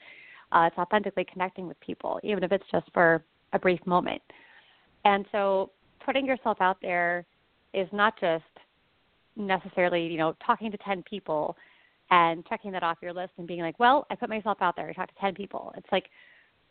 Uh, 0.51 0.69
it's 0.71 0.77
authentically 0.77 1.25
connecting 1.31 1.67
with 1.67 1.77
people, 1.81 2.19
even 2.23 2.43
if 2.43 2.51
it's 2.51 2.63
just 2.71 2.85
for 2.93 3.23
a 3.51 3.59
brief 3.59 3.85
moment. 3.85 4.21
And 5.03 5.25
so, 5.31 5.71
putting 6.05 6.25
yourself 6.25 6.57
out 6.61 6.77
there 6.81 7.25
is 7.73 7.87
not 7.91 8.19
just 8.19 8.43
necessarily 9.35 10.07
you 10.07 10.17
know 10.17 10.35
talking 10.45 10.71
to 10.71 10.77
ten 10.77 11.03
people 11.03 11.55
and 12.09 12.45
checking 12.47 12.71
that 12.71 12.83
off 12.83 12.97
your 13.01 13.13
list 13.13 13.31
and 13.37 13.45
being 13.45 13.59
like, 13.59 13.77
well, 13.79 14.07
I 14.09 14.15
put 14.15 14.29
myself 14.29 14.57
out 14.61 14.77
there. 14.77 14.89
I 14.89 14.93
talked 14.93 15.13
to 15.13 15.21
ten 15.21 15.35
people. 15.35 15.73
It's 15.77 15.91
like 15.91 16.05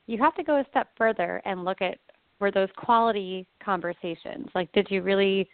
you 0.07 0.19
have 0.19 0.35
to 0.37 0.43
go 0.43 0.61
a 0.61 0.65
step 0.71 0.89
further 0.97 1.43
and 1.45 1.65
look 1.65 1.83
at 1.83 1.99
were 2.41 2.51
those 2.51 2.69
quality 2.77 3.47
conversations? 3.65 4.47
Like, 4.55 4.71
did 4.73 4.89
you 4.91 5.03
really 5.03 5.49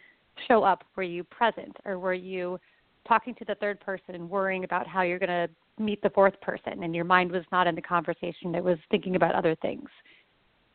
show 0.47 0.63
up? 0.63 0.83
Were 0.95 1.03
you 1.03 1.23
present, 1.23 1.75
or 1.85 1.99
were 1.99 2.13
you 2.13 2.59
talking 3.07 3.35
to 3.35 3.45
the 3.45 3.55
third 3.55 3.79
person, 3.79 4.15
and 4.15 4.29
worrying 4.29 4.63
about 4.63 4.87
how 4.87 5.01
you're 5.01 5.19
going 5.19 5.47
to 5.47 5.83
meet 5.83 6.01
the 6.01 6.09
fourth 6.09 6.39
person, 6.41 6.83
and 6.83 6.95
your 6.95 7.05
mind 7.05 7.31
was 7.31 7.43
not 7.51 7.67
in 7.67 7.75
the 7.75 7.81
conversation; 7.81 8.55
it 8.55 8.63
was 8.63 8.77
thinking 8.91 9.15
about 9.15 9.35
other 9.35 9.55
things. 9.61 9.89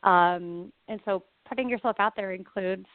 Um, 0.03 0.73
and 0.89 1.01
so, 1.05 1.25
putting 1.49 1.69
yourself 1.69 1.97
out 1.99 2.15
there 2.17 2.33
includes 2.33 2.87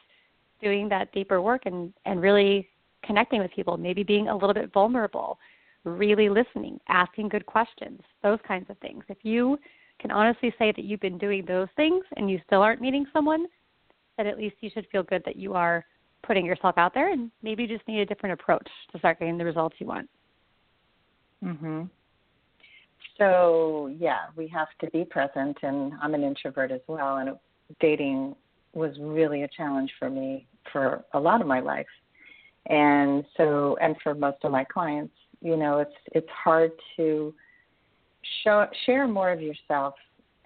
doing 0.63 0.89
that 0.89 1.11
deeper 1.11 1.41
work 1.41 1.63
and 1.65 1.93
and 2.05 2.21
really 2.21 2.69
connecting 3.05 3.39
with 3.39 3.51
people, 3.51 3.77
maybe 3.77 4.03
being 4.03 4.29
a 4.29 4.33
little 4.33 4.53
bit 4.53 4.71
vulnerable, 4.73 5.37
really 5.83 6.29
listening, 6.29 6.79
asking 6.87 7.29
good 7.29 7.45
questions, 7.45 8.01
those 8.21 8.39
kinds 8.47 8.69
of 8.69 8.77
things. 8.79 9.03
If 9.09 9.17
you 9.23 9.59
can 9.99 10.11
honestly 10.11 10.53
say 10.57 10.71
that 10.75 10.83
you've 10.83 10.99
been 11.01 11.17
doing 11.17 11.45
those 11.45 11.67
things 11.75 12.03
and 12.17 12.29
you 12.29 12.39
still 12.45 12.61
aren't 12.61 12.81
meeting 12.81 13.05
someone, 13.13 13.45
then 14.17 14.27
at 14.27 14.37
least 14.37 14.55
you 14.61 14.69
should 14.73 14.87
feel 14.91 15.03
good 15.03 15.21
that 15.25 15.35
you 15.35 15.53
are 15.53 15.85
putting 16.23 16.45
yourself 16.45 16.77
out 16.77 16.93
there 16.93 17.11
and 17.11 17.29
maybe 17.41 17.63
you 17.63 17.69
just 17.69 17.87
need 17.87 17.99
a 17.99 18.05
different 18.05 18.39
approach 18.39 18.67
to 18.91 18.99
start 18.99 19.19
getting 19.19 19.37
the 19.37 19.45
results 19.45 19.75
you 19.79 19.87
want. 19.87 20.09
Mhm. 21.43 21.89
So, 23.17 23.87
yeah, 23.99 24.27
we 24.35 24.47
have 24.47 24.69
to 24.79 24.89
be 24.91 25.03
present 25.03 25.57
and 25.61 25.93
I'm 26.01 26.13
an 26.13 26.23
introvert 26.23 26.71
as 26.71 26.81
well 26.87 27.17
and 27.17 27.37
dating 27.79 28.35
was 28.73 28.97
really 28.99 29.43
a 29.43 29.47
challenge 29.49 29.93
for 29.99 30.09
me 30.09 30.47
for 30.71 31.03
a 31.13 31.19
lot 31.19 31.41
of 31.41 31.47
my 31.47 31.59
life. 31.59 31.87
And 32.67 33.25
so 33.35 33.77
and 33.81 33.95
for 34.01 34.15
most 34.15 34.37
of 34.43 34.51
my 34.51 34.63
clients, 34.63 35.13
you 35.41 35.57
know, 35.57 35.79
it's 35.79 35.95
it's 36.13 36.29
hard 36.29 36.71
to 36.97 37.33
show 38.43 38.67
share 38.85 39.07
more 39.07 39.31
of 39.31 39.41
yourself 39.41 39.95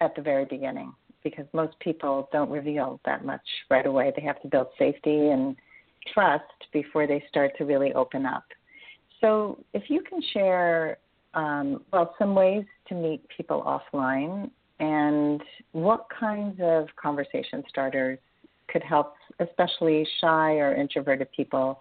at 0.00 0.14
the 0.16 0.22
very 0.22 0.44
beginning 0.44 0.92
because 1.22 1.46
most 1.52 1.78
people 1.80 2.28
don't 2.32 2.50
reveal 2.50 3.00
that 3.04 3.24
much 3.24 3.42
right 3.70 3.86
away. 3.86 4.12
They 4.14 4.22
have 4.22 4.40
to 4.42 4.48
build 4.48 4.68
safety 4.78 5.28
and 5.28 5.56
trust 6.12 6.44
before 6.72 7.06
they 7.06 7.22
start 7.28 7.52
to 7.58 7.64
really 7.64 7.92
open 7.94 8.26
up. 8.26 8.44
So, 9.20 9.58
if 9.74 9.84
you 9.88 10.02
can 10.02 10.22
share, 10.32 10.98
um, 11.34 11.82
well, 11.92 12.14
some 12.18 12.34
ways 12.34 12.64
to 12.88 12.94
meet 12.94 13.22
people 13.36 13.62
offline 13.62 14.50
and 14.80 15.42
what 15.72 16.06
kinds 16.08 16.58
of 16.62 16.86
conversation 17.00 17.64
starters 17.68 18.18
could 18.68 18.82
help, 18.82 19.14
especially 19.40 20.06
shy 20.20 20.54
or 20.54 20.74
introverted 20.74 21.30
people, 21.32 21.80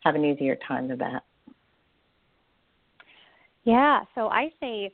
have 0.00 0.14
an 0.14 0.24
easier 0.24 0.56
time 0.66 0.88
with 0.88 0.98
that? 0.98 1.24
Yeah, 3.64 4.02
so 4.14 4.28
I 4.28 4.50
say 4.60 4.90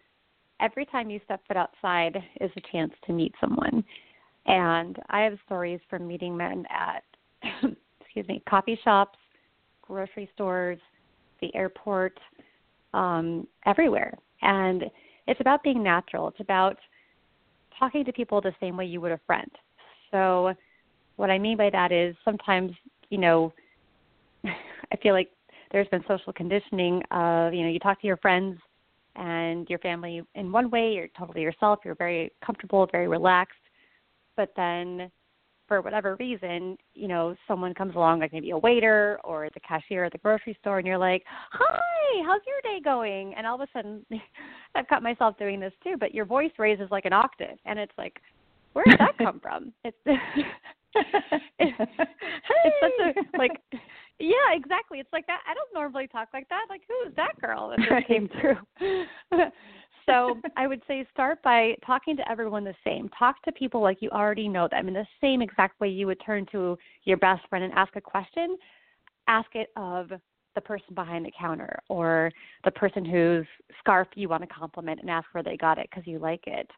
every 0.61 0.87
time 0.87 1.11
you 1.11 1.21
step 1.25 1.41
foot 1.47 1.57
outside 1.57 2.17
is 2.41 2.51
a 2.57 2.61
chance 2.73 2.93
to 3.07 3.13
meet 3.13 3.33
someone. 3.41 3.85
And 4.47 4.99
I 5.11 5.23
have 5.23 5.39
stories 5.45 5.81
from 5.91 6.07
meeting 6.07 6.37
men 6.37 6.65
at, 6.71 7.03
excuse 8.01 8.27
me, 8.29 8.43
coffee 8.49 8.79
shops, 8.85 9.19
grocery 9.83 10.29
stores, 10.35 10.79
the 11.41 11.55
airport, 11.55 12.19
um, 12.95 13.47
everywhere. 13.67 14.17
And 14.43 14.85
it's 15.27 15.41
about 15.41 15.63
being 15.63 15.83
natural. 15.83 16.29
It's 16.29 16.41
about 16.41 16.77
talking 17.79 18.05
to 18.05 18.13
people 18.13 18.41
the 18.41 18.55
same 18.61 18.77
way 18.77 18.87
you 18.87 19.01
would 19.01 19.13
a 19.13 19.21
friend. 19.27 19.51
So, 20.11 20.55
what 21.17 21.31
I 21.31 21.39
mean 21.39 21.57
by 21.57 21.71
that 21.71 21.93
is 21.93 22.15
sometimes, 22.25 22.73
you 23.11 23.19
know, 23.19 23.53
I 24.45 24.97
feel 25.03 25.15
like 25.15 25.31
there's 25.73 25.89
been 25.89 26.05
social 26.07 26.33
conditioning 26.33 27.03
of, 27.11 27.53
you 27.53 27.63
know, 27.63 27.71
you 27.71 27.79
talk 27.79 28.01
to 28.01 28.07
your 28.07 28.19
friends 28.19 28.59
and 29.17 29.69
your 29.69 29.79
family 29.81 30.23
in 30.35 30.53
one 30.53 30.71
way, 30.71 30.93
you're 30.93 31.09
totally 31.19 31.43
yourself, 31.43 31.81
you're 31.85 31.95
very 31.95 32.31
comfortable, 32.45 32.87
very 32.93 33.09
relaxed. 33.09 33.57
But 34.37 34.53
then 34.57 35.11
for 35.67 35.81
whatever 35.81 36.17
reason, 36.21 36.77
you 36.95 37.09
know, 37.09 37.35
someone 37.49 37.75
comes 37.75 37.97
along, 37.97 38.21
like 38.21 38.33
maybe 38.33 38.51
a 38.51 38.59
waiter 38.59 39.19
or 39.25 39.49
the 39.55 39.61
cashier 39.61 40.05
at 40.05 40.13
the 40.13 40.19
grocery 40.19 40.57
store, 40.61 40.79
and 40.79 40.87
you're 40.87 40.99
like, 40.99 41.25
"Hi, 41.27 42.23
how's 42.25 42.43
your 42.47 42.61
day 42.63 42.81
going?" 42.81 43.35
And 43.35 43.47
all 43.47 43.57
of 43.57 43.63
a 43.63 43.67
sudden, 43.73 44.05
I've 44.75 44.87
caught 44.87 45.03
myself 45.03 45.37
doing 45.39 45.59
this 45.59 45.73
too. 45.83 45.97
But 45.99 46.15
your 46.15 46.25
voice 46.25 46.53
raises 46.59 46.89
like 46.91 47.05
an 47.05 47.13
octave, 47.13 47.59
and 47.65 47.79
it's 47.79 47.93
like, 47.99 48.21
where 48.75 48.85
did 48.85 48.99
that 48.99 49.19
come 49.19 49.41
from? 49.41 49.73
It's 49.85 49.97
it's 51.59 51.77
such 52.81 53.17
a 53.35 53.39
like 53.39 53.61
yeah, 54.19 54.55
exactly. 54.55 54.99
It's 54.99 55.13
like 55.13 55.27
that. 55.27 55.41
I 55.47 55.53
don't 55.53 55.69
normally 55.75 56.07
talk 56.07 56.29
like 56.33 56.49
that. 56.49 56.67
Like, 56.71 56.83
who 56.89 57.09
is 57.09 57.15
that 57.17 57.39
girl 57.41 57.69
that 57.71 57.79
just 57.79 58.07
came 58.09 58.29
through? 58.29 58.57
so 60.07 60.41
I 60.57 60.67
would 60.67 60.81
say 60.89 61.07
start 61.13 61.43
by 61.43 61.75
talking 61.85 62.17
to 62.17 62.31
everyone 62.31 62.65
the 62.65 62.75
same. 62.83 63.11
Talk 63.19 63.43
to 63.43 63.53
people 63.53 63.83
like 63.83 63.99
you 64.01 64.09
already 64.11 64.49
know 64.49 64.69
them 64.71 64.89
in 64.89 64.95
the 64.95 65.07
same 65.21 65.43
exact 65.43 65.79
way 65.81 65.89
you 65.89 66.07
would 66.07 66.21
turn 66.25 66.47
to 66.53 66.79
your 67.05 67.19
best 67.19 67.47
friend 67.49 67.65
and 67.65 67.75
ask 67.75 67.95
a 67.97 68.01
question. 68.01 68.57
Ask 69.29 69.55
it 69.55 69.69
of 69.77 70.11
the 70.55 70.61
person 70.63 70.95
behind 70.95 71.27
the 71.27 71.33
counter 71.39 71.79
or 71.91 72.31
the 72.65 72.71
person 72.71 73.05
whose 73.05 73.47
scarf 73.79 74.09
you 74.15 74.31
want 74.31 74.43
to 74.43 74.49
compliment 74.49 75.01
and 75.01 75.11
ask 75.11 75.27
where 75.33 75.45
they 75.45 75.59
got 75.59 75.77
it 75.77 75.89
because 75.91 76.07
you 76.07 76.19
like 76.19 76.45
it. 76.47 76.71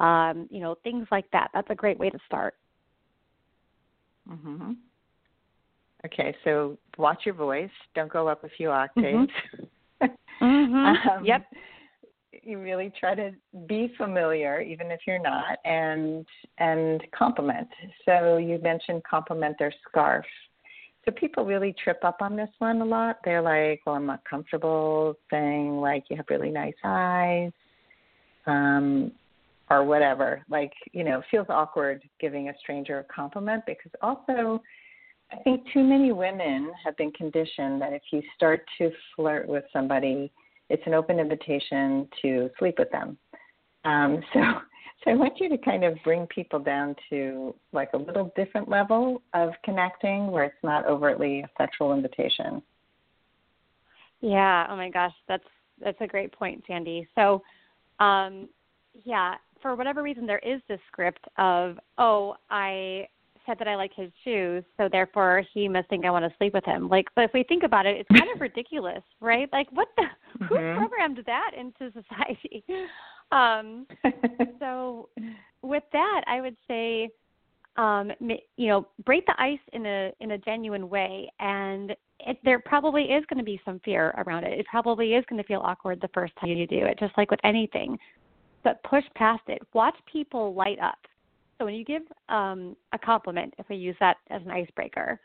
Um, 0.00 0.48
you 0.50 0.60
know, 0.60 0.74
things 0.82 1.06
like 1.12 1.30
that. 1.32 1.50
That's 1.54 1.70
a 1.70 1.74
great 1.74 1.98
way 1.98 2.10
to 2.10 2.18
start. 2.26 2.54
Mhm. 4.30 4.76
Okay, 6.06 6.34
so 6.44 6.78
watch 6.96 7.22
your 7.24 7.34
voice. 7.34 7.70
Don't 7.94 8.10
go 8.10 8.28
up 8.28 8.44
a 8.44 8.48
few 8.48 8.70
octaves. 8.70 9.30
Mm-hmm. 10.02 10.44
mm-hmm. 10.44 11.08
um, 11.10 11.24
yep. 11.24 11.46
You 12.42 12.58
really 12.58 12.90
try 12.98 13.14
to 13.14 13.32
be 13.66 13.92
familiar, 13.98 14.60
even 14.60 14.90
if 14.90 15.00
you're 15.06 15.20
not, 15.20 15.58
and 15.64 16.24
and 16.58 17.02
compliment. 17.16 17.68
So 18.06 18.38
you 18.38 18.58
mentioned 18.62 19.02
compliment 19.04 19.56
their 19.58 19.74
scarf. 19.86 20.24
So 21.04 21.10
people 21.12 21.44
really 21.44 21.74
trip 21.82 21.98
up 22.02 22.18
on 22.20 22.36
this 22.36 22.48
one 22.58 22.80
a 22.80 22.84
lot. 22.84 23.18
They're 23.24 23.42
like, 23.42 23.82
"Well, 23.84 23.96
I'm 23.96 24.06
not 24.06 24.24
comfortable 24.24 25.16
saying 25.30 25.80
like 25.80 26.04
you 26.08 26.16
have 26.16 26.26
really 26.30 26.50
nice 26.50 26.74
eyes," 26.82 27.52
um, 28.46 29.12
or 29.70 29.84
whatever. 29.84 30.42
Like 30.50 30.72
you 30.92 31.04
know, 31.04 31.22
feels 31.30 31.46
awkward 31.48 32.02
giving 32.20 32.48
a 32.48 32.52
stranger 32.58 32.98
a 32.98 33.04
compliment 33.04 33.62
because 33.66 33.92
also 34.02 34.60
I 35.32 35.36
think 35.42 35.62
too 35.72 35.82
many 35.82 36.12
women 36.12 36.72
have 36.84 36.96
been 36.96 37.12
conditioned 37.12 37.80
that 37.80 37.92
if 37.92 38.02
you 38.12 38.22
start 38.34 38.62
to 38.78 38.90
flirt 39.14 39.48
with 39.48 39.64
somebody, 39.72 40.32
it's 40.68 40.82
an 40.86 40.94
open 40.94 41.18
invitation 41.18 42.08
to 42.22 42.50
sleep 42.58 42.76
with 42.78 42.90
them. 42.90 43.16
Um, 43.84 44.22
so, 44.32 44.40
so 45.04 45.10
I 45.10 45.14
want 45.14 45.34
you 45.38 45.48
to 45.48 45.58
kind 45.58 45.84
of 45.84 45.96
bring 46.04 46.26
people 46.26 46.58
down 46.58 46.96
to 47.10 47.54
like 47.72 47.90
a 47.94 47.96
little 47.96 48.32
different 48.36 48.68
level 48.68 49.22
of 49.34 49.50
connecting, 49.64 50.30
where 50.30 50.44
it's 50.44 50.62
not 50.62 50.86
overtly 50.86 51.40
a 51.40 51.50
sexual 51.56 51.92
invitation. 51.92 52.62
Yeah. 54.20 54.66
Oh 54.68 54.76
my 54.76 54.90
gosh, 54.90 55.14
that's 55.28 55.44
that's 55.82 56.00
a 56.00 56.06
great 56.06 56.30
point, 56.32 56.62
Sandy. 56.66 57.08
So, 57.14 57.42
um, 58.00 58.48
yeah, 59.04 59.36
for 59.62 59.74
whatever 59.74 60.02
reason, 60.02 60.26
there 60.26 60.40
is 60.40 60.60
this 60.68 60.80
script 60.88 61.24
of, 61.38 61.78
oh, 61.98 62.36
I 62.50 63.08
said 63.46 63.58
that 63.58 63.68
I 63.68 63.76
like 63.76 63.92
his 63.94 64.10
shoes, 64.24 64.64
so 64.76 64.88
therefore 64.90 65.42
he 65.52 65.68
must 65.68 65.88
think 65.88 66.04
I 66.04 66.10
want 66.10 66.24
to 66.24 66.36
sleep 66.38 66.54
with 66.54 66.64
him. 66.64 66.88
Like, 66.88 67.06
but 67.16 67.24
if 67.24 67.30
we 67.32 67.42
think 67.42 67.62
about 67.62 67.86
it, 67.86 67.96
it's 67.96 68.08
kind 68.08 68.30
of 68.34 68.40
ridiculous, 68.40 69.02
right? 69.20 69.48
Like, 69.52 69.68
what 69.72 69.88
the? 69.96 70.04
Mm-hmm. 70.40 70.44
Who 70.44 70.78
programmed 70.78 71.20
that 71.26 71.52
into 71.58 71.92
society? 71.92 72.64
Um, 73.32 73.86
so, 74.58 75.08
with 75.62 75.84
that, 75.92 76.22
I 76.26 76.40
would 76.40 76.56
say, 76.66 77.10
um, 77.76 78.10
you 78.18 78.66
know, 78.66 78.88
break 79.04 79.24
the 79.26 79.40
ice 79.40 79.60
in 79.72 79.86
a 79.86 80.10
in 80.18 80.32
a 80.32 80.38
genuine 80.38 80.88
way, 80.88 81.30
and 81.38 81.92
it, 82.26 82.38
there 82.44 82.58
probably 82.58 83.04
is 83.04 83.24
going 83.26 83.38
to 83.38 83.44
be 83.44 83.60
some 83.64 83.80
fear 83.84 84.12
around 84.18 84.44
it. 84.44 84.58
It 84.58 84.66
probably 84.66 85.14
is 85.14 85.24
going 85.28 85.40
to 85.40 85.46
feel 85.46 85.60
awkward 85.60 86.00
the 86.00 86.08
first 86.12 86.32
time 86.40 86.50
you 86.50 86.66
do 86.66 86.84
it, 86.86 86.98
just 86.98 87.16
like 87.16 87.30
with 87.30 87.40
anything. 87.44 87.96
But 88.62 88.82
push 88.82 89.04
past 89.14 89.42
it. 89.48 89.62
Watch 89.72 89.96
people 90.10 90.54
light 90.54 90.78
up. 90.80 90.98
So 91.58 91.64
when 91.64 91.74
you 91.74 91.84
give 91.84 92.02
um, 92.28 92.76
a 92.92 92.98
compliment, 92.98 93.54
if 93.58 93.68
we 93.68 93.76
use 93.76 93.96
that 94.00 94.16
as 94.30 94.42
an 94.42 94.50
icebreaker, 94.50 95.20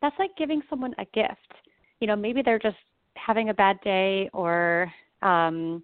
that's 0.00 0.16
like 0.18 0.30
giving 0.36 0.62
someone 0.68 0.94
a 0.98 1.04
gift. 1.14 1.52
You 2.00 2.06
know, 2.06 2.16
maybe 2.16 2.42
they're 2.42 2.58
just 2.58 2.76
having 3.14 3.48
a 3.48 3.54
bad 3.54 3.80
day, 3.82 4.28
or 4.32 4.92
um, 5.22 5.82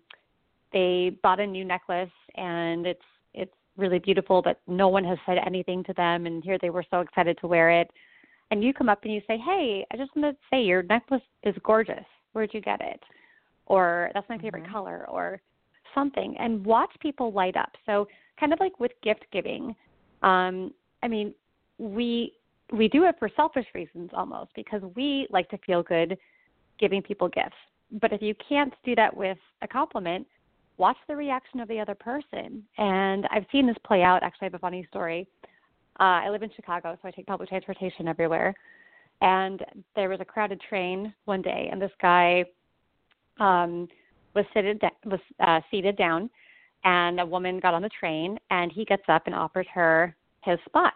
they 0.72 1.16
bought 1.22 1.40
a 1.40 1.46
new 1.46 1.64
necklace 1.64 2.10
and 2.34 2.86
it's 2.86 3.00
it's 3.34 3.54
really 3.76 3.98
beautiful, 3.98 4.42
but 4.42 4.60
no 4.66 4.88
one 4.88 5.04
has 5.04 5.18
said 5.24 5.38
anything 5.46 5.84
to 5.84 5.92
them, 5.94 6.26
and 6.26 6.42
here 6.42 6.58
they 6.60 6.70
were 6.70 6.84
so 6.90 7.00
excited 7.00 7.38
to 7.40 7.46
wear 7.46 7.70
it. 7.70 7.90
And 8.50 8.64
you 8.64 8.72
come 8.72 8.88
up 8.88 9.04
and 9.04 9.12
you 9.12 9.20
say, 9.26 9.38
"Hey, 9.38 9.86
I 9.92 9.96
just 9.96 10.14
want 10.16 10.34
to 10.34 10.46
say 10.50 10.62
your 10.62 10.82
necklace 10.82 11.22
is 11.44 11.54
gorgeous. 11.62 12.04
Where'd 12.32 12.54
you 12.54 12.60
get 12.60 12.80
it?" 12.80 13.02
Or 13.66 14.10
"That's 14.14 14.28
my 14.28 14.38
favorite 14.38 14.64
mm-hmm. 14.64 14.72
color," 14.72 15.06
or 15.08 15.40
something, 15.94 16.36
and 16.38 16.64
watch 16.64 16.90
people 17.00 17.32
light 17.32 17.56
up. 17.56 17.70
So, 17.86 18.06
kind 18.38 18.52
of 18.52 18.60
like 18.60 18.78
with 18.80 18.92
gift 19.02 19.26
giving, 19.32 19.74
um, 20.22 20.72
I 21.02 21.08
mean, 21.08 21.34
we 21.78 22.32
we 22.72 22.88
do 22.88 23.04
it 23.04 23.14
for 23.18 23.30
selfish 23.34 23.66
reasons 23.74 24.10
almost 24.12 24.50
because 24.54 24.82
we 24.94 25.26
like 25.30 25.48
to 25.50 25.58
feel 25.58 25.82
good 25.82 26.18
giving 26.78 27.02
people 27.02 27.28
gifts. 27.28 27.56
But 28.00 28.12
if 28.12 28.20
you 28.20 28.34
can't 28.46 28.74
do 28.84 28.94
that 28.96 29.16
with 29.16 29.38
a 29.62 29.68
compliment, 29.68 30.26
watch 30.76 30.96
the 31.08 31.16
reaction 31.16 31.60
of 31.60 31.68
the 31.68 31.80
other 31.80 31.94
person. 31.94 32.62
And 32.76 33.26
I've 33.30 33.46
seen 33.50 33.66
this 33.66 33.76
play 33.84 34.02
out. 34.02 34.22
Actually, 34.22 34.46
I 34.46 34.50
have 34.50 34.54
a 34.54 34.58
funny 34.58 34.86
story. 34.90 35.26
Uh, 35.98 36.22
I 36.24 36.28
live 36.28 36.42
in 36.42 36.50
Chicago, 36.54 36.96
so 37.00 37.08
I 37.08 37.10
take 37.10 37.26
public 37.26 37.48
transportation 37.48 38.06
everywhere. 38.06 38.54
And 39.20 39.64
there 39.96 40.08
was 40.08 40.20
a 40.20 40.24
crowded 40.24 40.60
train 40.60 41.12
one 41.24 41.42
day, 41.42 41.68
and 41.72 41.82
this 41.82 41.90
guy 42.00 42.44
um, 43.40 43.88
was 44.38 44.46
seated 44.54 44.82
was 45.04 45.20
uh, 45.40 45.60
seated 45.70 45.96
down, 45.96 46.30
and 46.84 47.20
a 47.20 47.26
woman 47.26 47.60
got 47.60 47.74
on 47.74 47.82
the 47.82 47.90
train, 48.00 48.38
and 48.50 48.72
he 48.72 48.84
gets 48.84 49.04
up 49.08 49.22
and 49.26 49.34
offers 49.34 49.66
her 49.74 50.16
his 50.44 50.58
spot, 50.66 50.94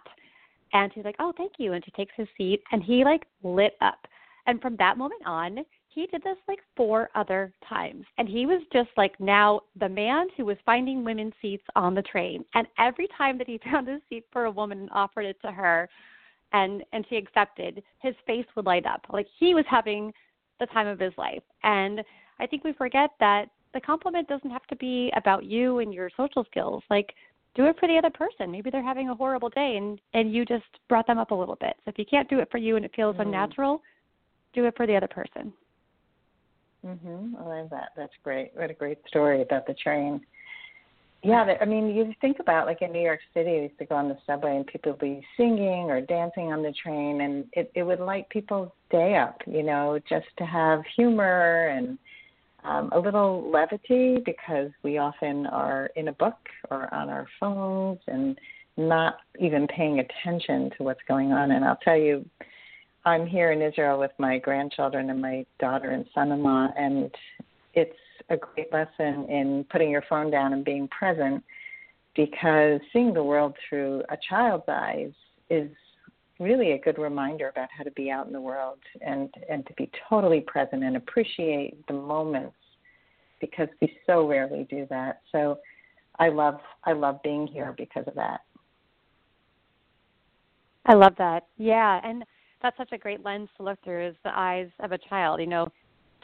and 0.72 0.92
she's 0.94 1.04
like, 1.04 1.16
"Oh, 1.18 1.32
thank 1.37 1.52
you," 1.58 1.72
and 1.72 1.84
she 1.84 1.90
takes 1.92 2.12
his 2.16 2.28
seat, 2.37 2.62
and 2.72 2.82
he 2.82 3.04
like 3.04 3.26
lit 3.42 3.75
up. 3.80 4.06
And 4.46 4.61
from 4.61 4.76
that 4.76 4.99
moment 4.99 5.22
on, 5.25 5.58
he 5.88 6.06
did 6.06 6.22
this 6.22 6.38
like 6.49 6.61
four 6.76 7.11
other 7.14 7.52
times. 7.68 8.04
And 8.18 8.28
he 8.28 8.46
was 8.46 8.62
just 8.72 8.88
like 8.96 9.18
now 9.20 9.61
the 9.78 9.88
man 9.88 10.26
who 10.37 10.44
was 10.46 10.56
finding 10.64 11.04
women's 11.04 11.34
seats 11.40 11.64
on 11.76 11.94
the 11.94 12.02
train. 12.02 12.44
And 12.54 12.66
every 12.78 13.08
time 13.16 13.38
that 13.38 13.46
he 13.46 13.61
found 13.70 13.88
a 13.88 14.00
seat 14.08 14.25
for 14.32 14.46
a 14.46 14.50
woman 14.50 14.80
and 14.80 14.90
offered 14.92 15.26
it 15.26 15.37
to 15.42 15.52
her 15.52 15.88
and 16.52 16.82
and 16.92 17.04
she 17.08 17.16
accepted 17.16 17.82
his 18.00 18.14
face 18.26 18.46
would 18.56 18.66
light 18.66 18.87
up. 18.87 19.02
Like 19.12 19.26
he 19.38 19.54
was 19.54 19.64
having 19.68 20.12
the 20.61 20.66
time 20.66 20.87
of 20.87 20.99
his 20.99 21.12
life. 21.16 21.42
And 21.62 22.02
i 22.40 22.46
think 22.46 22.64
we 22.64 22.72
forget 22.72 23.10
that 23.20 23.46
the 23.74 23.80
compliment 23.80 24.28
doesn't 24.28 24.50
have 24.50 24.66
to 24.66 24.76
be 24.76 25.10
about 25.16 25.44
you 25.44 25.78
and 25.78 25.92
your 25.92 26.10
social 26.16 26.44
skills 26.44 26.82
like 26.90 27.14
do 27.54 27.66
it 27.66 27.76
for 27.78 27.86
the 27.86 27.96
other 27.96 28.10
person 28.10 28.50
maybe 28.50 28.70
they're 28.70 28.82
having 28.82 29.08
a 29.10 29.14
horrible 29.14 29.50
day 29.50 29.76
and 29.76 30.00
and 30.14 30.32
you 30.32 30.44
just 30.44 30.64
brought 30.88 31.06
them 31.06 31.18
up 31.18 31.30
a 31.30 31.34
little 31.34 31.56
bit 31.60 31.74
so 31.84 31.90
if 31.90 31.98
you 31.98 32.04
can't 32.04 32.28
do 32.28 32.38
it 32.38 32.48
for 32.50 32.58
you 32.58 32.76
and 32.76 32.84
it 32.84 32.92
feels 32.94 33.16
mm. 33.16 33.22
unnatural 33.22 33.82
do 34.54 34.66
it 34.66 34.74
for 34.76 34.86
the 34.86 34.96
other 34.96 35.08
person 35.08 35.52
Mhm. 36.84 37.38
I 37.38 37.42
love 37.44 37.70
that. 37.70 37.90
That's 37.96 38.12
great. 38.22 38.50
What 38.54 38.70
a 38.70 38.74
great 38.74 38.98
story 39.06 39.42
about 39.42 39.66
the 39.66 39.74
train. 39.74 40.20
Yeah, 41.24 41.56
I 41.60 41.64
mean, 41.64 41.94
you 41.94 42.12
think 42.20 42.40
about 42.40 42.66
like 42.66 42.82
in 42.82 42.90
New 42.92 43.00
York 43.00 43.20
City, 43.32 43.50
I 43.50 43.62
used 43.62 43.78
to 43.78 43.84
go 43.84 43.94
on 43.94 44.08
the 44.08 44.18
subway 44.26 44.56
and 44.56 44.66
people 44.66 44.92
would 44.92 45.00
be 45.00 45.24
singing 45.36 45.88
or 45.88 46.00
dancing 46.00 46.52
on 46.52 46.62
the 46.64 46.72
train, 46.72 47.20
and 47.20 47.44
it 47.52 47.70
it 47.76 47.84
would 47.84 48.00
light 48.00 48.28
people's 48.28 48.72
day 48.90 49.14
up. 49.14 49.40
You 49.46 49.62
know, 49.62 50.00
just 50.08 50.26
to 50.38 50.44
have 50.44 50.82
humor 50.96 51.68
and 51.68 51.96
um, 52.64 52.90
a 52.92 52.99
little 52.99 53.50
levity 53.50 54.19
because 54.25 54.71
we 54.83 54.99
often 54.99 55.47
are 55.47 55.90
in 55.97 56.09
a 56.09 56.12
book 56.12 56.38
or 56.71 56.92
on 56.95 57.09
our 57.09 57.26
phones 57.40 57.99
and 58.07 58.38
not 58.76 59.17
even 59.39 59.67
paying 59.67 60.00
attention 60.00 60.71
to 60.76 60.84
what's 60.84 61.00
going 61.08 61.32
on. 61.32 61.50
And 61.52 61.65
I'll 61.65 61.78
tell 61.82 61.97
you, 61.97 62.25
I'm 63.04 63.26
here 63.26 63.52
in 63.52 63.60
Israel 63.60 63.99
with 63.99 64.13
my 64.19 64.39
grandchildren 64.39 65.10
and 65.10 65.21
my 65.21 65.45
daughter 65.58 65.91
and 65.91 66.06
son-in-law, 66.15 66.69
and 66.78 67.10
it's 67.75 67.97
a 68.30 68.36
great 68.36 68.73
lesson 68.73 69.26
in 69.28 69.67
putting 69.71 69.91
your 69.91 70.04
phone 70.08 70.30
down 70.30 70.52
and 70.52 70.65
being 70.65 70.89
present 70.89 71.43
because 72.15 72.80
seeing 72.93 73.13
the 73.13 73.25
world 73.25 73.54
through 73.69 74.02
a 74.10 74.17
child's 74.28 74.65
eyes 74.69 75.10
is 75.50 75.69
really 76.39 76.73
a 76.73 76.78
good 76.78 76.99
reminder 76.99 77.49
about 77.49 77.69
how 77.76 77.84
to 77.84 77.91
be 77.93 78.10
out 78.10 78.26
in 78.26 78.32
the 78.32 78.41
world 78.41 78.78
and 79.00 79.32
and 79.49 79.67
to 79.67 79.73
be 79.75 79.91
totally 80.08 80.41
present 80.41 80.82
and 80.82 80.97
appreciate 80.97 81.86
the 81.86 81.93
moments 81.93 82.56
because 83.43 83.69
we 83.83 83.93
so 84.07 84.26
rarely 84.26 84.67
do 84.71 84.87
that. 84.89 85.21
So 85.33 85.59
I 86.19 86.31
love 86.31 86.61
I 86.85 86.93
love 86.93 87.21
being 87.23 87.47
here 87.47 87.75
because 87.76 88.05
of 88.07 88.15
that. 88.15 88.41
I 90.87 90.95
love 90.95 91.13
that. 91.19 91.47
Yeah, 91.59 92.00
and 92.02 92.25
that's 92.63 92.76
such 92.78 92.93
a 92.93 92.99
great 92.99 93.23
lens 93.23 93.50
to 93.59 93.63
look 93.63 93.78
through 93.85 94.09
is 94.09 94.17
the 94.25 94.35
eyes 94.35 94.69
of 94.81 94.93
a 94.93 94.99
child. 94.99 95.41
You 95.41 95.47
know, 95.47 95.69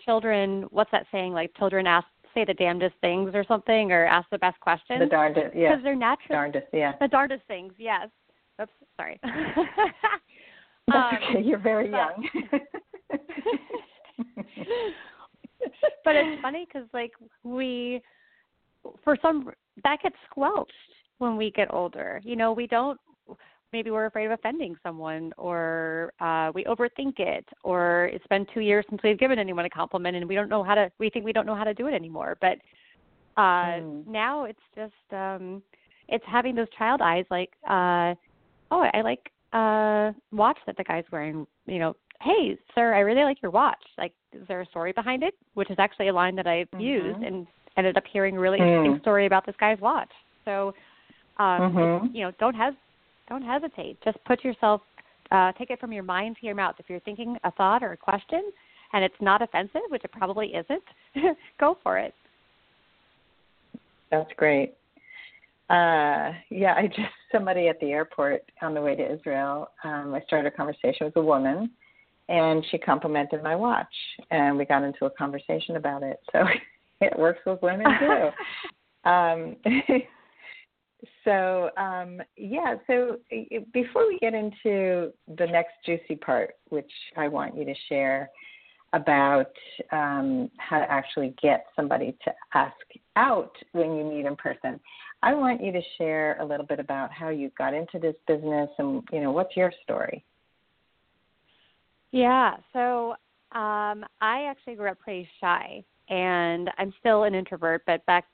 children. 0.04 0.64
What's 0.70 0.90
that 0.92 1.06
saying? 1.12 1.34
Like 1.34 1.54
children 1.58 1.86
ask 1.86 2.06
say 2.34 2.44
the 2.44 2.54
damnedest 2.54 2.94
things 3.00 3.32
or 3.34 3.44
something, 3.46 3.90
or 3.90 4.06
ask 4.06 4.28
the 4.30 4.38
best 4.38 4.60
questions. 4.60 5.00
The 5.00 5.06
darndest, 5.06 5.56
yeah. 5.56 5.70
Because 5.70 5.82
they're 5.82 5.96
natural. 5.96 6.36
Darndest, 6.36 6.66
yeah. 6.72 6.92
The 7.00 7.08
darndest 7.08 7.42
things, 7.48 7.72
yes. 7.78 8.08
Oops, 8.60 8.70
sorry. 8.96 9.18
That's 10.86 10.96
um, 10.96 11.18
okay. 11.30 11.42
You're 11.42 11.58
very 11.58 11.90
but, 11.90 11.96
young. 11.96 12.28
but 16.04 16.16
it's 16.16 16.40
funny 16.42 16.66
because 16.66 16.88
like 16.92 17.12
we, 17.42 18.00
for 19.04 19.16
some, 19.20 19.50
that 19.84 19.98
gets 20.02 20.16
squelched 20.30 20.72
when 21.18 21.36
we 21.36 21.50
get 21.50 21.72
older. 21.72 22.20
You 22.24 22.36
know, 22.36 22.52
we 22.52 22.66
don't 22.66 22.98
maybe 23.72 23.90
we're 23.90 24.06
afraid 24.06 24.26
of 24.26 24.32
offending 24.32 24.76
someone 24.82 25.32
or 25.36 26.12
uh, 26.20 26.50
we 26.54 26.64
overthink 26.64 27.18
it 27.18 27.46
or 27.64 28.06
it's 28.12 28.26
been 28.28 28.46
two 28.54 28.60
years 28.60 28.84
since 28.88 29.00
we've 29.02 29.18
given 29.18 29.38
anyone 29.38 29.64
a 29.64 29.70
compliment 29.70 30.16
and 30.16 30.26
we 30.26 30.34
don't 30.34 30.48
know 30.48 30.62
how 30.62 30.74
to 30.74 30.90
we 30.98 31.10
think 31.10 31.24
we 31.24 31.32
don't 31.32 31.46
know 31.46 31.54
how 31.54 31.64
to 31.64 31.74
do 31.74 31.86
it 31.86 31.94
anymore 31.94 32.36
but 32.40 32.58
uh 33.36 33.78
mm. 33.80 34.06
now 34.06 34.44
it's 34.44 34.58
just 34.74 34.92
um 35.12 35.62
it's 36.08 36.24
having 36.26 36.54
those 36.54 36.68
child 36.76 37.00
eyes 37.02 37.24
like 37.30 37.50
uh 37.68 38.14
oh 38.70 38.86
i 38.94 39.00
like 39.02 39.30
uh 39.52 40.12
watch 40.32 40.58
that 40.66 40.76
the 40.76 40.84
guy's 40.84 41.04
wearing 41.12 41.46
you 41.66 41.78
know 41.78 41.94
hey 42.20 42.58
sir 42.74 42.94
i 42.94 43.00
really 43.00 43.22
like 43.22 43.40
your 43.42 43.50
watch 43.50 43.82
like 43.96 44.12
is 44.32 44.46
there 44.48 44.60
a 44.60 44.66
story 44.66 44.92
behind 44.92 45.22
it 45.22 45.34
which 45.54 45.70
is 45.70 45.76
actually 45.78 46.08
a 46.08 46.12
line 46.12 46.34
that 46.34 46.46
i've 46.46 46.70
mm-hmm. 46.70 46.80
used 46.80 47.22
and 47.22 47.46
ended 47.76 47.96
up 47.96 48.04
hearing 48.12 48.36
a 48.36 48.40
really 48.40 48.58
mm. 48.58 48.66
interesting 48.66 49.00
story 49.00 49.26
about 49.26 49.46
this 49.46 49.54
guy's 49.60 49.78
watch 49.80 50.10
so 50.44 50.74
um 51.38 51.60
mm-hmm. 51.60 52.16
you 52.16 52.24
know 52.24 52.32
don't 52.38 52.54
have 52.54 52.74
don't 53.28 53.42
hesitate. 53.42 53.98
Just 54.04 54.18
put 54.24 54.42
yourself, 54.44 54.80
uh, 55.30 55.52
take 55.52 55.70
it 55.70 55.80
from 55.80 55.92
your 55.92 56.02
mind 56.02 56.36
to 56.40 56.46
your 56.46 56.54
mouth. 56.54 56.76
If 56.78 56.86
you're 56.88 57.00
thinking 57.00 57.36
a 57.44 57.50
thought 57.52 57.82
or 57.82 57.92
a 57.92 57.96
question 57.96 58.42
and 58.92 59.04
it's 59.04 59.14
not 59.20 59.42
offensive, 59.42 59.82
which 59.90 60.02
it 60.04 60.12
probably 60.12 60.54
isn't, 60.54 61.36
go 61.60 61.76
for 61.82 61.98
it. 61.98 62.14
That's 64.10 64.30
great. 64.36 64.74
Uh, 65.68 66.32
yeah, 66.48 66.74
I 66.76 66.86
just 66.86 67.12
somebody 67.30 67.68
at 67.68 67.78
the 67.80 67.90
airport 67.92 68.42
on 68.62 68.72
the 68.72 68.80
way 68.80 68.96
to 68.96 69.12
Israel. 69.12 69.68
Um, 69.84 70.14
I 70.14 70.20
started 70.26 70.50
a 70.50 70.56
conversation 70.56 71.04
with 71.04 71.16
a 71.16 71.22
woman, 71.22 71.70
and 72.28 72.64
she 72.70 72.78
complimented 72.78 73.42
my 73.42 73.56
watch, 73.56 73.86
and 74.30 74.56
we 74.56 74.64
got 74.64 74.82
into 74.82 75.06
a 75.06 75.10
conversation 75.10 75.76
about 75.76 76.02
it. 76.02 76.18
So 76.32 76.44
it 77.00 77.18
works 77.18 77.40
with 77.46 77.60
women 77.62 77.86
too. 77.98 78.30
um, 79.10 79.56
so 81.24 81.70
um, 81.76 82.20
yeah 82.36 82.74
so 82.86 83.18
before 83.72 84.08
we 84.08 84.18
get 84.18 84.34
into 84.34 85.12
the 85.36 85.46
next 85.46 85.74
juicy 85.84 86.16
part 86.16 86.54
which 86.70 86.90
i 87.16 87.28
want 87.28 87.56
you 87.56 87.64
to 87.64 87.74
share 87.88 88.28
about 88.94 89.52
um, 89.92 90.50
how 90.56 90.78
to 90.78 90.90
actually 90.90 91.34
get 91.40 91.66
somebody 91.76 92.16
to 92.24 92.32
ask 92.54 92.74
out 93.16 93.52
when 93.72 93.94
you 93.94 94.04
meet 94.04 94.24
in 94.24 94.34
person 94.36 94.80
i 95.22 95.34
want 95.34 95.62
you 95.62 95.70
to 95.70 95.82
share 95.98 96.36
a 96.40 96.44
little 96.44 96.66
bit 96.66 96.80
about 96.80 97.12
how 97.12 97.28
you 97.28 97.50
got 97.56 97.74
into 97.74 97.98
this 97.98 98.16
business 98.26 98.68
and 98.78 99.02
you 99.12 99.20
know 99.20 99.30
what's 99.30 99.56
your 99.56 99.72
story 99.84 100.24
yeah 102.12 102.56
so 102.72 103.12
um, 103.52 104.04
i 104.20 104.46
actually 104.48 104.74
grew 104.74 104.90
up 104.90 104.98
pretty 104.98 105.28
shy 105.40 105.82
and 106.08 106.70
i'm 106.78 106.92
still 107.00 107.24
an 107.24 107.34
introvert 107.34 107.82
but 107.86 108.04
back 108.06 108.24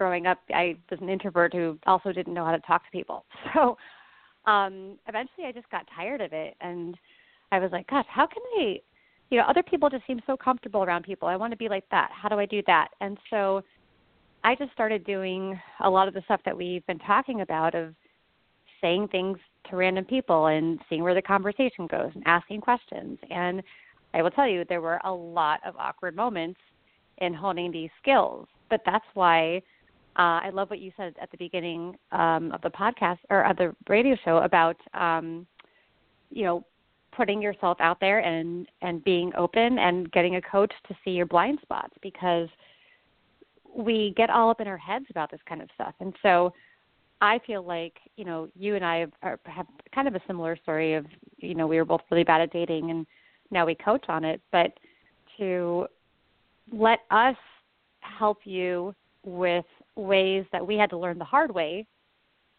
growing 0.00 0.26
up, 0.26 0.38
I 0.48 0.76
was 0.90 0.98
an 1.02 1.10
introvert 1.10 1.52
who 1.52 1.78
also 1.86 2.10
didn't 2.10 2.32
know 2.32 2.44
how 2.46 2.52
to 2.52 2.60
talk 2.60 2.84
to 2.84 2.90
people. 2.90 3.24
So 3.54 3.76
um, 4.50 4.96
eventually, 5.06 5.46
I 5.46 5.52
just 5.52 5.68
got 5.70 5.86
tired 5.94 6.22
of 6.22 6.32
it, 6.32 6.56
and 6.62 6.96
I 7.52 7.58
was 7.58 7.70
like, 7.72 7.86
"Gosh, 7.88 8.06
how 8.08 8.26
can 8.26 8.42
I?" 8.58 8.80
You 9.28 9.38
know, 9.38 9.44
other 9.44 9.62
people 9.62 9.90
just 9.90 10.06
seem 10.06 10.20
so 10.26 10.36
comfortable 10.36 10.82
around 10.82 11.04
people. 11.04 11.28
I 11.28 11.36
want 11.36 11.50
to 11.50 11.58
be 11.58 11.68
like 11.68 11.84
that. 11.90 12.10
How 12.10 12.30
do 12.30 12.38
I 12.38 12.46
do 12.46 12.62
that? 12.66 12.88
And 13.02 13.18
so 13.28 13.62
I 14.42 14.54
just 14.54 14.72
started 14.72 15.04
doing 15.04 15.60
a 15.84 15.90
lot 15.90 16.08
of 16.08 16.14
the 16.14 16.22
stuff 16.24 16.40
that 16.46 16.56
we've 16.56 16.86
been 16.86 16.98
talking 17.00 17.42
about 17.42 17.74
of 17.74 17.94
saying 18.80 19.08
things 19.08 19.36
to 19.70 19.76
random 19.76 20.04
people 20.04 20.46
and 20.46 20.78
seeing 20.88 21.02
where 21.02 21.14
the 21.14 21.22
conversation 21.22 21.86
goes 21.86 22.10
and 22.14 22.22
asking 22.26 22.60
questions. 22.60 23.18
And 23.30 23.62
I 24.14 24.22
will 24.22 24.30
tell 24.30 24.48
you, 24.48 24.64
there 24.68 24.80
were 24.80 25.00
a 25.04 25.12
lot 25.12 25.60
of 25.64 25.76
awkward 25.76 26.16
moments 26.16 26.60
in 27.18 27.32
honing 27.32 27.70
these 27.70 27.90
skills. 28.00 28.46
But 28.68 28.82
that's 28.84 29.04
why 29.14 29.62
uh, 30.18 30.42
I 30.42 30.50
love 30.52 30.70
what 30.70 30.80
you 30.80 30.92
said 30.96 31.14
at 31.20 31.30
the 31.30 31.36
beginning 31.36 31.96
um, 32.12 32.52
of 32.52 32.60
the 32.62 32.70
podcast 32.70 33.18
or 33.30 33.42
of 33.44 33.56
the 33.56 33.74
radio 33.88 34.16
show 34.24 34.38
about, 34.38 34.76
um, 34.94 35.46
you 36.30 36.44
know, 36.44 36.64
putting 37.12 37.42
yourself 37.42 37.76
out 37.80 37.98
there 38.00 38.20
and 38.20 38.68
and 38.82 39.02
being 39.02 39.32
open 39.36 39.78
and 39.78 40.10
getting 40.12 40.36
a 40.36 40.42
coach 40.42 40.72
to 40.86 40.94
see 41.04 41.10
your 41.10 41.26
blind 41.26 41.58
spots 41.60 41.92
because 42.02 42.48
we 43.76 44.14
get 44.16 44.30
all 44.30 44.50
up 44.50 44.60
in 44.60 44.68
our 44.68 44.76
heads 44.76 45.06
about 45.10 45.30
this 45.30 45.40
kind 45.48 45.60
of 45.60 45.68
stuff. 45.74 45.94
And 46.00 46.14
so 46.22 46.52
I 47.20 47.38
feel 47.46 47.62
like 47.62 47.94
you 48.16 48.24
know 48.24 48.48
you 48.54 48.76
and 48.76 48.84
I 48.84 48.96
have, 48.98 49.12
are, 49.22 49.40
have 49.44 49.66
kind 49.94 50.08
of 50.08 50.14
a 50.14 50.20
similar 50.26 50.56
story 50.56 50.94
of 50.94 51.06
you 51.38 51.54
know 51.54 51.66
we 51.66 51.76
were 51.76 51.84
both 51.84 52.02
really 52.10 52.24
bad 52.24 52.40
at 52.40 52.52
dating 52.52 52.90
and 52.90 53.06
now 53.50 53.66
we 53.66 53.74
coach 53.74 54.04
on 54.08 54.24
it, 54.24 54.40
but 54.52 54.72
to 55.38 55.86
let 56.72 57.00
us 57.10 57.36
help 58.00 58.38
you 58.44 58.94
with 59.24 59.64
ways 59.96 60.44
that 60.52 60.66
we 60.66 60.76
had 60.76 60.90
to 60.90 60.98
learn 60.98 61.18
the 61.18 61.24
hard 61.24 61.52
way. 61.52 61.86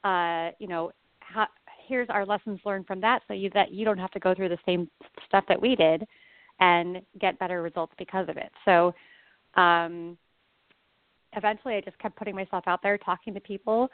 Uh, 0.03 0.49
you 0.59 0.67
know, 0.67 0.91
how, 1.19 1.47
here's 1.87 2.09
our 2.09 2.25
lessons 2.25 2.59
learned 2.65 2.85
from 2.87 2.99
that, 3.01 3.21
so 3.27 3.33
you 3.33 3.49
that 3.53 3.71
you 3.71 3.85
don't 3.85 3.97
have 3.97 4.11
to 4.11 4.19
go 4.19 4.33
through 4.35 4.49
the 4.49 4.57
same 4.65 4.89
stuff 5.27 5.43
that 5.47 5.61
we 5.61 5.75
did, 5.75 6.05
and 6.59 7.01
get 7.19 7.39
better 7.39 7.61
results 7.61 7.93
because 7.97 8.27
of 8.29 8.37
it. 8.37 8.51
So, 8.65 8.93
um, 9.55 10.17
eventually, 11.33 11.75
I 11.75 11.81
just 11.81 11.97
kept 11.99 12.17
putting 12.17 12.35
myself 12.35 12.63
out 12.67 12.81
there, 12.83 12.97
talking 12.97 13.33
to 13.33 13.39
people, 13.39 13.89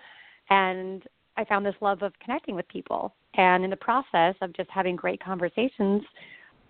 and 0.50 1.04
I 1.38 1.46
found 1.46 1.66
this 1.66 1.76
love 1.82 2.02
of 2.02 2.14
connecting 2.24 2.56
with 2.56 2.68
people. 2.68 3.14
And 3.36 3.64
in 3.64 3.70
the 3.70 3.78
process 3.78 4.36
of 4.42 4.54
just 4.54 4.70
having 4.70 4.96
great 4.96 5.24
conversations, 5.24 6.02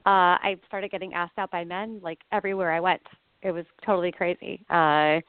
uh, 0.06 0.36
I 0.40 0.58
started 0.68 0.92
getting 0.92 1.14
asked 1.14 1.38
out 1.38 1.52
by 1.52 1.64
men 1.64 2.00
like 2.04 2.20
everywhere 2.32 2.72
I 2.72 2.80
went. 2.80 3.02
It 3.42 3.52
was 3.52 3.66
totally 3.86 4.12
crazy. 4.12 4.66
Uh, 4.70 5.20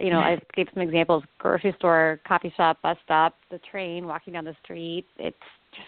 you 0.00 0.10
know, 0.10 0.18
I 0.18 0.38
gave 0.54 0.66
some 0.74 0.82
examples: 0.82 1.22
grocery 1.38 1.74
store, 1.78 2.20
coffee 2.26 2.52
shop, 2.56 2.82
bus 2.82 2.96
stop, 3.04 3.36
the 3.50 3.60
train, 3.70 4.06
walking 4.06 4.32
down 4.32 4.44
the 4.44 4.56
street. 4.62 5.06
It's 5.18 5.36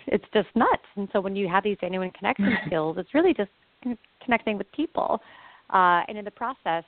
it's 0.06 0.24
just 0.32 0.48
nuts. 0.54 0.82
And 0.96 1.08
so 1.12 1.20
when 1.20 1.34
you 1.34 1.48
have 1.48 1.64
these 1.64 1.76
genuine 1.80 2.10
connection 2.10 2.56
skills, 2.66 2.96
it's 2.98 3.14
really 3.14 3.34
just 3.34 3.50
connecting 4.22 4.58
with 4.58 4.70
people. 4.72 5.20
Uh, 5.70 6.02
and 6.08 6.16
in 6.16 6.24
the 6.24 6.30
process, 6.30 6.84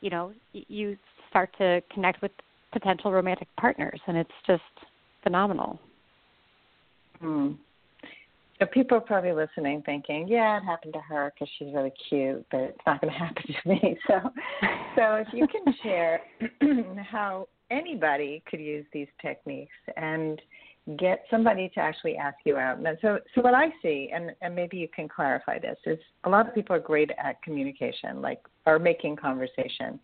you 0.00 0.10
know, 0.10 0.32
you 0.52 0.96
start 1.30 1.50
to 1.58 1.80
connect 1.92 2.20
with 2.22 2.32
potential 2.72 3.12
romantic 3.12 3.48
partners, 3.58 4.00
and 4.06 4.16
it's 4.16 4.30
just 4.46 4.62
phenomenal. 5.22 5.78
Hmm. 7.20 7.52
So 8.58 8.66
people 8.66 8.96
are 8.98 9.00
probably 9.00 9.32
listening, 9.32 9.82
thinking, 9.82 10.28
"Yeah, 10.28 10.58
it 10.58 10.64
happened 10.64 10.92
to 10.94 11.00
her 11.00 11.32
because 11.34 11.52
she's 11.58 11.74
really 11.74 11.92
cute, 12.08 12.46
but 12.50 12.60
it's 12.60 12.86
not 12.86 13.00
going 13.00 13.12
to 13.12 13.18
happen 13.18 13.44
to 13.46 13.68
me." 13.68 13.98
So, 14.06 14.20
so 14.96 15.14
if 15.16 15.28
you 15.32 15.46
can 15.48 15.74
share 15.82 16.20
how 17.10 17.48
anybody 17.70 18.42
could 18.48 18.60
use 18.60 18.84
these 18.92 19.08
techniques 19.20 19.72
and 19.96 20.40
get 20.98 21.24
somebody 21.30 21.70
to 21.74 21.80
actually 21.80 22.16
ask 22.16 22.36
you 22.44 22.56
out. 22.56 22.78
And 22.78 22.98
so, 23.00 23.18
so 23.34 23.40
what 23.40 23.54
I 23.54 23.68
see, 23.82 24.10
and 24.14 24.32
and 24.42 24.54
maybe 24.54 24.76
you 24.76 24.88
can 24.94 25.08
clarify 25.08 25.58
this, 25.58 25.78
is 25.86 25.98
a 26.24 26.28
lot 26.28 26.48
of 26.48 26.54
people 26.54 26.76
are 26.76 26.80
great 26.80 27.10
at 27.18 27.42
communication, 27.42 28.20
like 28.20 28.40
are 28.66 28.78
making 28.78 29.16
conversation, 29.16 29.98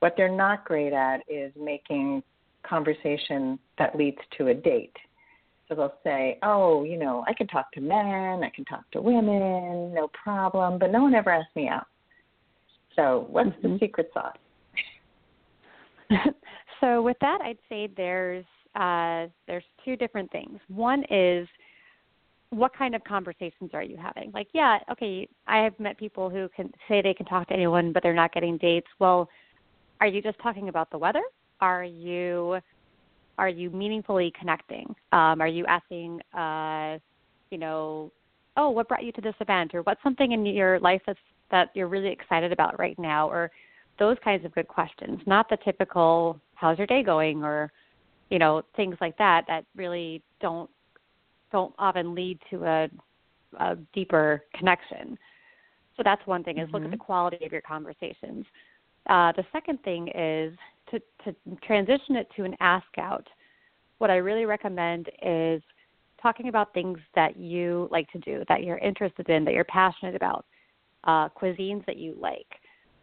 what 0.00 0.14
they're 0.16 0.34
not 0.34 0.64
great 0.64 0.92
at 0.92 1.20
is 1.28 1.52
making 1.58 2.22
conversation 2.62 3.58
that 3.78 3.96
leads 3.96 4.18
to 4.36 4.48
a 4.48 4.54
date. 4.54 4.96
So 5.68 5.74
they'll 5.74 5.94
say, 6.02 6.38
oh, 6.42 6.84
you 6.84 6.98
know, 6.98 7.24
I 7.26 7.34
can 7.34 7.46
talk 7.46 7.70
to 7.72 7.80
men, 7.80 8.42
I 8.42 8.50
can 8.54 8.64
talk 8.64 8.90
to 8.92 9.02
women, 9.02 9.92
no 9.92 10.08
problem, 10.22 10.78
but 10.78 10.90
no 10.90 11.02
one 11.02 11.14
ever 11.14 11.30
asked 11.30 11.54
me 11.54 11.68
out. 11.68 11.86
So 12.96 13.26
what's 13.30 13.50
mm-hmm. 13.50 13.74
the 13.74 13.78
secret 13.78 14.10
sauce? 14.14 14.36
so 16.80 17.02
with 17.02 17.18
that, 17.20 17.40
I'd 17.42 17.58
say 17.68 17.88
there's 17.96 18.46
uh, 18.74 19.26
there's 19.46 19.64
two 19.84 19.96
different 19.96 20.30
things. 20.30 20.58
One 20.68 21.04
is 21.10 21.46
what 22.50 22.74
kind 22.74 22.94
of 22.94 23.04
conversations 23.04 23.70
are 23.74 23.82
you 23.82 23.96
having? 23.96 24.30
Like, 24.32 24.48
yeah, 24.52 24.78
okay, 24.90 25.28
I 25.46 25.58
have 25.58 25.78
met 25.78 25.98
people 25.98 26.30
who 26.30 26.48
can 26.56 26.72
say 26.88 27.02
they 27.02 27.14
can 27.14 27.26
talk 27.26 27.48
to 27.48 27.54
anyone, 27.54 27.92
but 27.92 28.02
they're 28.02 28.14
not 28.14 28.32
getting 28.32 28.56
dates. 28.56 28.86
Well, 28.98 29.28
are 30.00 30.06
you 30.06 30.22
just 30.22 30.38
talking 30.40 30.68
about 30.68 30.90
the 30.90 30.98
weather? 30.98 31.22
Are 31.60 31.84
you 31.84 32.58
are 33.38 33.48
you 33.48 33.70
meaningfully 33.70 34.32
connecting? 34.38 34.94
Um, 35.12 35.40
are 35.40 35.46
you 35.46 35.64
asking, 35.66 36.20
uh, 36.36 36.98
you 37.50 37.58
know, 37.58 38.10
oh, 38.56 38.70
what 38.70 38.88
brought 38.88 39.04
you 39.04 39.12
to 39.12 39.20
this 39.20 39.34
event, 39.40 39.74
or 39.74 39.82
what's 39.82 40.02
something 40.02 40.32
in 40.32 40.44
your 40.44 40.80
life 40.80 41.00
that's 41.06 41.18
that 41.50 41.70
you're 41.74 41.88
really 41.88 42.08
excited 42.08 42.52
about 42.52 42.78
right 42.78 42.98
now, 42.98 43.30
or 43.30 43.50
those 43.98 44.16
kinds 44.22 44.44
of 44.44 44.54
good 44.54 44.68
questions, 44.68 45.20
not 45.26 45.48
the 45.48 45.56
typical 45.64 46.38
how's 46.54 46.78
your 46.78 46.86
day 46.86 47.02
going, 47.02 47.42
or 47.42 47.72
you 48.30 48.38
know 48.38 48.62
things 48.76 48.96
like 49.00 49.16
that 49.18 49.44
that 49.46 49.64
really 49.76 50.22
don't 50.40 50.68
don't 51.52 51.74
often 51.78 52.14
lead 52.14 52.38
to 52.50 52.64
a, 52.64 52.88
a 53.60 53.76
deeper 53.94 54.44
connection. 54.54 55.16
So 55.96 56.02
that's 56.04 56.24
one 56.26 56.44
thing 56.44 56.58
is 56.58 56.66
mm-hmm. 56.66 56.74
look 56.74 56.84
at 56.84 56.90
the 56.90 56.96
mm-hmm. 56.96 57.04
quality 57.04 57.44
of 57.44 57.52
your 57.52 57.62
conversations. 57.62 58.44
Uh, 59.06 59.32
the 59.32 59.44
second 59.52 59.82
thing 59.82 60.08
is 60.08 60.52
to, 60.90 61.00
to 61.24 61.34
transition 61.66 62.16
it 62.16 62.28
to 62.36 62.44
an 62.44 62.54
ask 62.60 62.86
out. 62.98 63.26
What 63.98 64.10
I 64.10 64.16
really 64.16 64.44
recommend 64.44 65.08
is 65.22 65.62
talking 66.22 66.48
about 66.48 66.74
things 66.74 66.98
that 67.14 67.36
you 67.36 67.88
like 67.90 68.10
to 68.12 68.18
do, 68.18 68.44
that 68.48 68.64
you're 68.64 68.78
interested 68.78 69.28
in, 69.28 69.44
that 69.44 69.54
you're 69.54 69.64
passionate 69.64 70.14
about, 70.14 70.44
uh, 71.04 71.28
cuisines 71.30 71.84
that 71.86 71.96
you 71.96 72.16
like, 72.20 72.46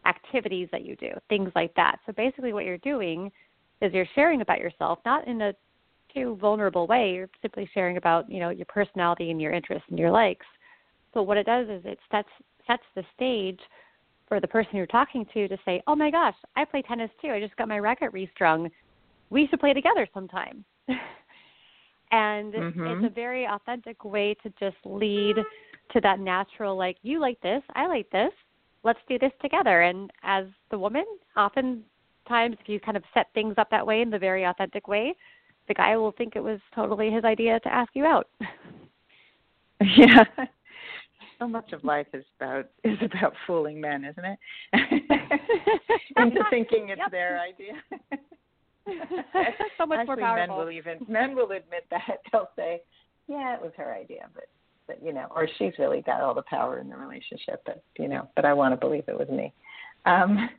activities 0.05 0.67
that 0.71 0.85
you 0.85 0.95
do, 0.97 1.09
things 1.29 1.51
like 1.55 1.73
that. 1.75 1.97
So 2.05 2.13
basically, 2.13 2.53
what 2.53 2.65
you're 2.65 2.77
doing 2.79 3.31
is 3.81 3.93
you're 3.93 4.07
sharing 4.15 4.41
about 4.41 4.59
yourself, 4.59 4.99
not 5.05 5.27
in 5.27 5.41
a 5.41 5.53
too 6.13 6.37
vulnerable 6.39 6.87
way. 6.87 7.13
You're 7.13 7.29
simply 7.41 7.69
sharing 7.73 7.97
about 7.97 8.29
you 8.29 8.39
know 8.39 8.49
your 8.49 8.65
personality 8.65 9.31
and 9.31 9.41
your 9.41 9.53
interests 9.53 9.87
and 9.89 9.99
your 9.99 10.11
likes. 10.11 10.45
But 11.13 11.23
what 11.23 11.37
it 11.37 11.45
does 11.45 11.67
is 11.69 11.81
it 11.85 11.99
sets 12.11 12.29
sets 12.67 12.83
the 12.95 13.03
stage 13.15 13.59
for 14.27 14.39
the 14.39 14.47
person 14.47 14.75
you're 14.75 14.87
talking 14.87 15.25
to 15.33 15.47
to 15.47 15.57
say, 15.65 15.81
"Oh 15.87 15.95
my 15.95 16.11
gosh, 16.11 16.35
I 16.55 16.65
play 16.65 16.81
tennis 16.81 17.11
too. 17.21 17.29
I 17.29 17.39
just 17.39 17.55
got 17.57 17.67
my 17.67 17.79
racket 17.79 18.11
restrung. 18.13 18.69
We 19.29 19.47
should 19.47 19.59
play 19.59 19.73
together 19.73 20.07
sometime." 20.13 20.65
and 22.11 22.53
mm-hmm. 22.53 22.87
it's 22.87 23.11
a 23.11 23.13
very 23.13 23.45
authentic 23.45 24.03
way 24.05 24.35
to 24.43 24.49
just 24.59 24.77
lead 24.85 25.37
to 25.91 26.01
that 26.01 26.19
natural 26.19 26.75
like 26.75 26.97
you 27.01 27.19
like 27.19 27.39
this, 27.41 27.61
I 27.75 27.87
like 27.87 28.09
this. 28.09 28.31
Let's 28.83 28.99
do 29.07 29.17
this 29.17 29.31
together. 29.41 29.81
And 29.81 30.11
as 30.23 30.45
the 30.71 30.77
woman, 30.77 31.05
oftentimes 31.35 32.57
if 32.59 32.67
you 32.67 32.79
kind 32.79 32.97
of 32.97 33.03
set 33.13 33.27
things 33.33 33.55
up 33.57 33.69
that 33.71 33.85
way 33.85 34.01
in 34.01 34.09
the 34.09 34.19
very 34.19 34.43
authentic 34.43 34.87
way, 34.87 35.15
the 35.67 35.73
guy 35.73 35.97
will 35.97 36.11
think 36.11 36.35
it 36.35 36.43
was 36.43 36.59
totally 36.73 37.09
his 37.09 37.23
idea 37.23 37.59
to 37.61 37.73
ask 37.73 37.91
you 37.95 38.05
out. 38.05 38.27
yeah 39.97 40.23
so 41.39 41.47
much 41.47 41.71
of 41.73 41.83
life 41.83 42.07
is 42.13 42.25
about 42.39 42.65
is 42.83 42.97
about 43.01 43.33
fooling 43.47 43.79
men, 43.79 44.05
isn't 44.05 44.25
it? 44.25 44.39
Into 46.17 46.43
thinking 46.49 46.89
it's 46.89 46.99
yep. 46.99 47.11
their 47.11 47.39
idea. 47.39 47.73
so 49.77 49.85
much 49.85 49.99
Actually, 49.99 50.05
more 50.05 50.17
powerful. 50.17 50.47
men 50.47 50.65
will 50.65 50.71
even 50.71 50.99
men 51.07 51.35
will 51.35 51.51
admit 51.51 51.85
that 51.91 52.19
they'll 52.31 52.49
say, 52.55 52.81
"Yeah, 53.27 53.55
it 53.55 53.61
was 53.61 53.71
her 53.77 53.93
idea," 53.93 54.27
but 54.33 54.45
but 54.87 55.03
you 55.03 55.13
know, 55.13 55.27
or 55.35 55.47
she's 55.57 55.73
really 55.79 56.01
got 56.01 56.21
all 56.21 56.33
the 56.33 56.43
power 56.43 56.79
in 56.79 56.89
the 56.89 56.97
relationship, 56.97 57.61
but 57.65 57.83
you 57.97 58.07
know, 58.07 58.27
but 58.35 58.45
I 58.45 58.53
want 58.53 58.73
to 58.73 58.77
believe 58.77 59.03
it 59.07 59.17
was 59.17 59.29
me. 59.29 59.53
Um, 60.05 60.49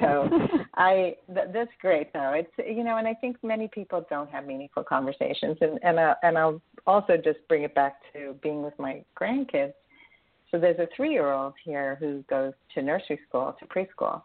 so 0.00 0.28
I 0.74 1.16
th- 1.32 1.48
that's 1.52 1.70
great 1.80 2.12
though. 2.12 2.32
It's 2.34 2.50
you 2.58 2.84
know, 2.84 2.98
and 2.98 3.08
I 3.08 3.14
think 3.14 3.36
many 3.42 3.68
people 3.68 4.04
don't 4.10 4.30
have 4.30 4.46
meaningful 4.46 4.84
conversations, 4.84 5.56
and 5.60 5.78
and 5.82 5.98
uh, 5.98 6.14
and 6.22 6.36
I'll 6.36 6.60
also 6.86 7.16
just 7.16 7.38
bring 7.48 7.62
it 7.62 7.74
back 7.74 7.96
to 8.12 8.34
being 8.42 8.62
with 8.62 8.78
my 8.78 9.02
grandkids. 9.18 9.72
So 10.52 10.58
there's 10.58 10.78
a 10.78 10.88
three 10.94 11.10
year 11.10 11.32
old 11.32 11.54
here 11.64 11.96
who 11.98 12.22
goes 12.28 12.52
to 12.74 12.82
nursery 12.82 13.18
school, 13.28 13.56
to 13.58 13.66
preschool. 13.66 14.22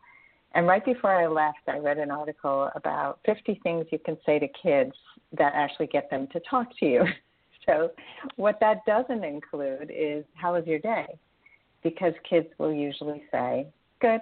And 0.54 0.68
right 0.68 0.84
before 0.84 1.14
I 1.14 1.28
left, 1.28 1.60
I 1.68 1.78
read 1.78 1.98
an 1.98 2.12
article 2.12 2.70
about 2.76 3.20
50 3.26 3.60
things 3.64 3.86
you 3.92 4.00
can 4.00 4.18
say 4.26 4.38
to 4.38 4.48
kids 4.62 4.94
that 5.38 5.54
actually 5.56 5.88
get 5.88 6.10
them 6.10 6.28
to 6.34 6.40
talk 6.50 6.68
to 6.80 6.86
you. 6.86 7.04
So, 7.66 7.92
what 8.38 8.62
that 8.62 8.86
doesn't 8.86 9.26
include 9.26 9.92
is, 9.94 10.24
How 10.36 10.54
was 10.54 10.66
your 10.66 10.80
day? 10.80 11.06
Because 11.84 12.14
kids 12.24 12.48
will 12.58 12.72
usually 12.72 13.24
say, 13.30 13.68
Good. 14.00 14.22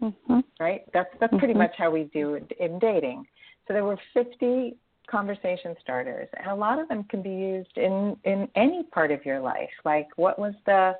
Mm-hmm. 0.00 0.40
Right? 0.60 0.82
That's, 0.92 1.08
that's 1.18 1.32
mm-hmm. 1.32 1.38
pretty 1.40 1.54
much 1.54 1.72
how 1.76 1.90
we 1.90 2.04
do 2.14 2.34
it 2.34 2.52
in 2.60 2.78
dating. 2.78 3.26
So, 3.66 3.74
there 3.74 3.82
were 3.82 3.98
50 4.12 4.76
conversation 5.06 5.74
starters 5.80 6.28
and 6.38 6.50
a 6.50 6.54
lot 6.54 6.78
of 6.78 6.88
them 6.88 7.04
can 7.04 7.22
be 7.22 7.30
used 7.30 7.76
in 7.76 8.16
in 8.24 8.48
any 8.56 8.82
part 8.84 9.10
of 9.10 9.24
your 9.24 9.40
life 9.40 9.70
like 9.84 10.08
what 10.16 10.38
was 10.38 10.54
the 10.66 10.92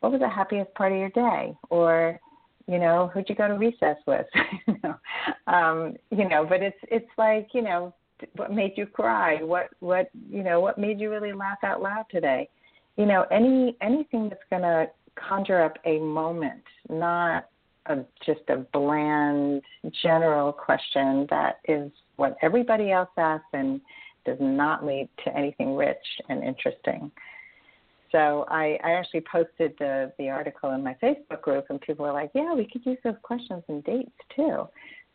what 0.00 0.12
was 0.12 0.20
the 0.20 0.28
happiest 0.28 0.72
part 0.74 0.92
of 0.92 0.98
your 0.98 1.10
day 1.10 1.54
or 1.68 2.18
you 2.66 2.78
know 2.78 3.10
who'd 3.12 3.28
you 3.28 3.34
go 3.34 3.48
to 3.48 3.54
recess 3.54 3.96
with 4.06 4.26
you 4.66 4.76
know 4.82 4.94
um 5.46 5.96
you 6.10 6.28
know 6.28 6.44
but 6.46 6.62
it's 6.62 6.78
it's 6.90 7.10
like 7.16 7.48
you 7.52 7.62
know 7.62 7.94
what 8.36 8.52
made 8.52 8.72
you 8.76 8.86
cry? 8.86 9.42
What 9.42 9.68
what 9.80 10.10
you 10.30 10.42
know 10.42 10.60
what 10.60 10.78
made 10.78 11.00
you 11.00 11.10
really 11.10 11.32
laugh 11.32 11.58
out 11.62 11.82
loud 11.82 12.06
today? 12.10 12.48
You 12.96 13.06
know, 13.06 13.24
any 13.30 13.76
anything 13.80 14.28
that's 14.28 14.42
going 14.50 14.62
to 14.62 14.86
conjure 15.16 15.62
up 15.62 15.76
a 15.84 15.98
moment, 15.98 16.62
not 16.88 17.46
a, 17.86 17.98
just 18.24 18.40
a 18.48 18.58
bland 18.72 19.62
general 20.02 20.52
question 20.52 21.26
that 21.30 21.58
is 21.66 21.90
what 22.20 22.36
everybody 22.42 22.92
else 22.92 23.08
asks 23.16 23.46
and 23.54 23.80
does 24.26 24.36
not 24.40 24.84
lead 24.86 25.08
to 25.24 25.34
anything 25.36 25.74
rich 25.74 25.96
and 26.28 26.44
interesting. 26.44 27.10
So 28.12 28.44
I, 28.48 28.78
I 28.84 28.90
actually 28.92 29.22
posted 29.22 29.72
the, 29.78 30.12
the 30.18 30.28
article 30.28 30.72
in 30.72 30.82
my 30.82 30.94
Facebook 31.02 31.40
group, 31.40 31.66
and 31.70 31.80
people 31.80 32.04
were 32.04 32.12
like, 32.12 32.30
"Yeah, 32.34 32.52
we 32.54 32.68
could 32.70 32.84
use 32.84 32.98
those 33.04 33.14
questions 33.22 33.62
in 33.68 33.80
dates 33.82 34.10
too." 34.36 34.68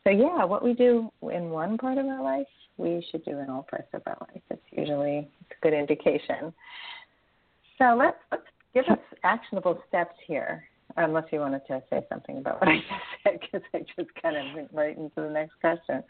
So 0.04 0.10
yeah, 0.12 0.44
what 0.46 0.64
we 0.64 0.74
do 0.74 1.12
in 1.22 1.50
one 1.50 1.78
part 1.78 1.98
of 1.98 2.06
our 2.06 2.24
life, 2.24 2.48
we 2.78 3.06
should 3.12 3.24
do 3.26 3.38
in 3.40 3.50
all 3.50 3.68
parts 3.70 3.90
of 3.94 4.02
our 4.06 4.18
life. 4.22 4.42
It's 4.50 4.62
usually 4.72 5.28
it's 5.42 5.60
a 5.62 5.62
good 5.62 5.74
indication. 5.74 6.54
So 7.78 7.96
let's 7.98 8.18
let's 8.32 8.44
give 8.74 8.86
us 8.86 9.00
actionable 9.24 9.82
steps 9.88 10.16
here. 10.26 10.64
Unless 10.98 11.26
you 11.32 11.40
wanted 11.40 11.62
to 11.68 11.84
say 11.90 12.06
something 12.08 12.38
about 12.38 12.62
what 12.62 12.70
I 12.70 12.76
just 12.78 12.90
said, 13.24 13.40
because 13.42 13.68
I 13.74 13.80
just 13.80 14.10
kind 14.22 14.38
of 14.38 14.56
went 14.56 14.70
right 14.72 14.98
into 14.98 15.12
the 15.18 15.30
next 15.30 15.60
question. 15.60 16.02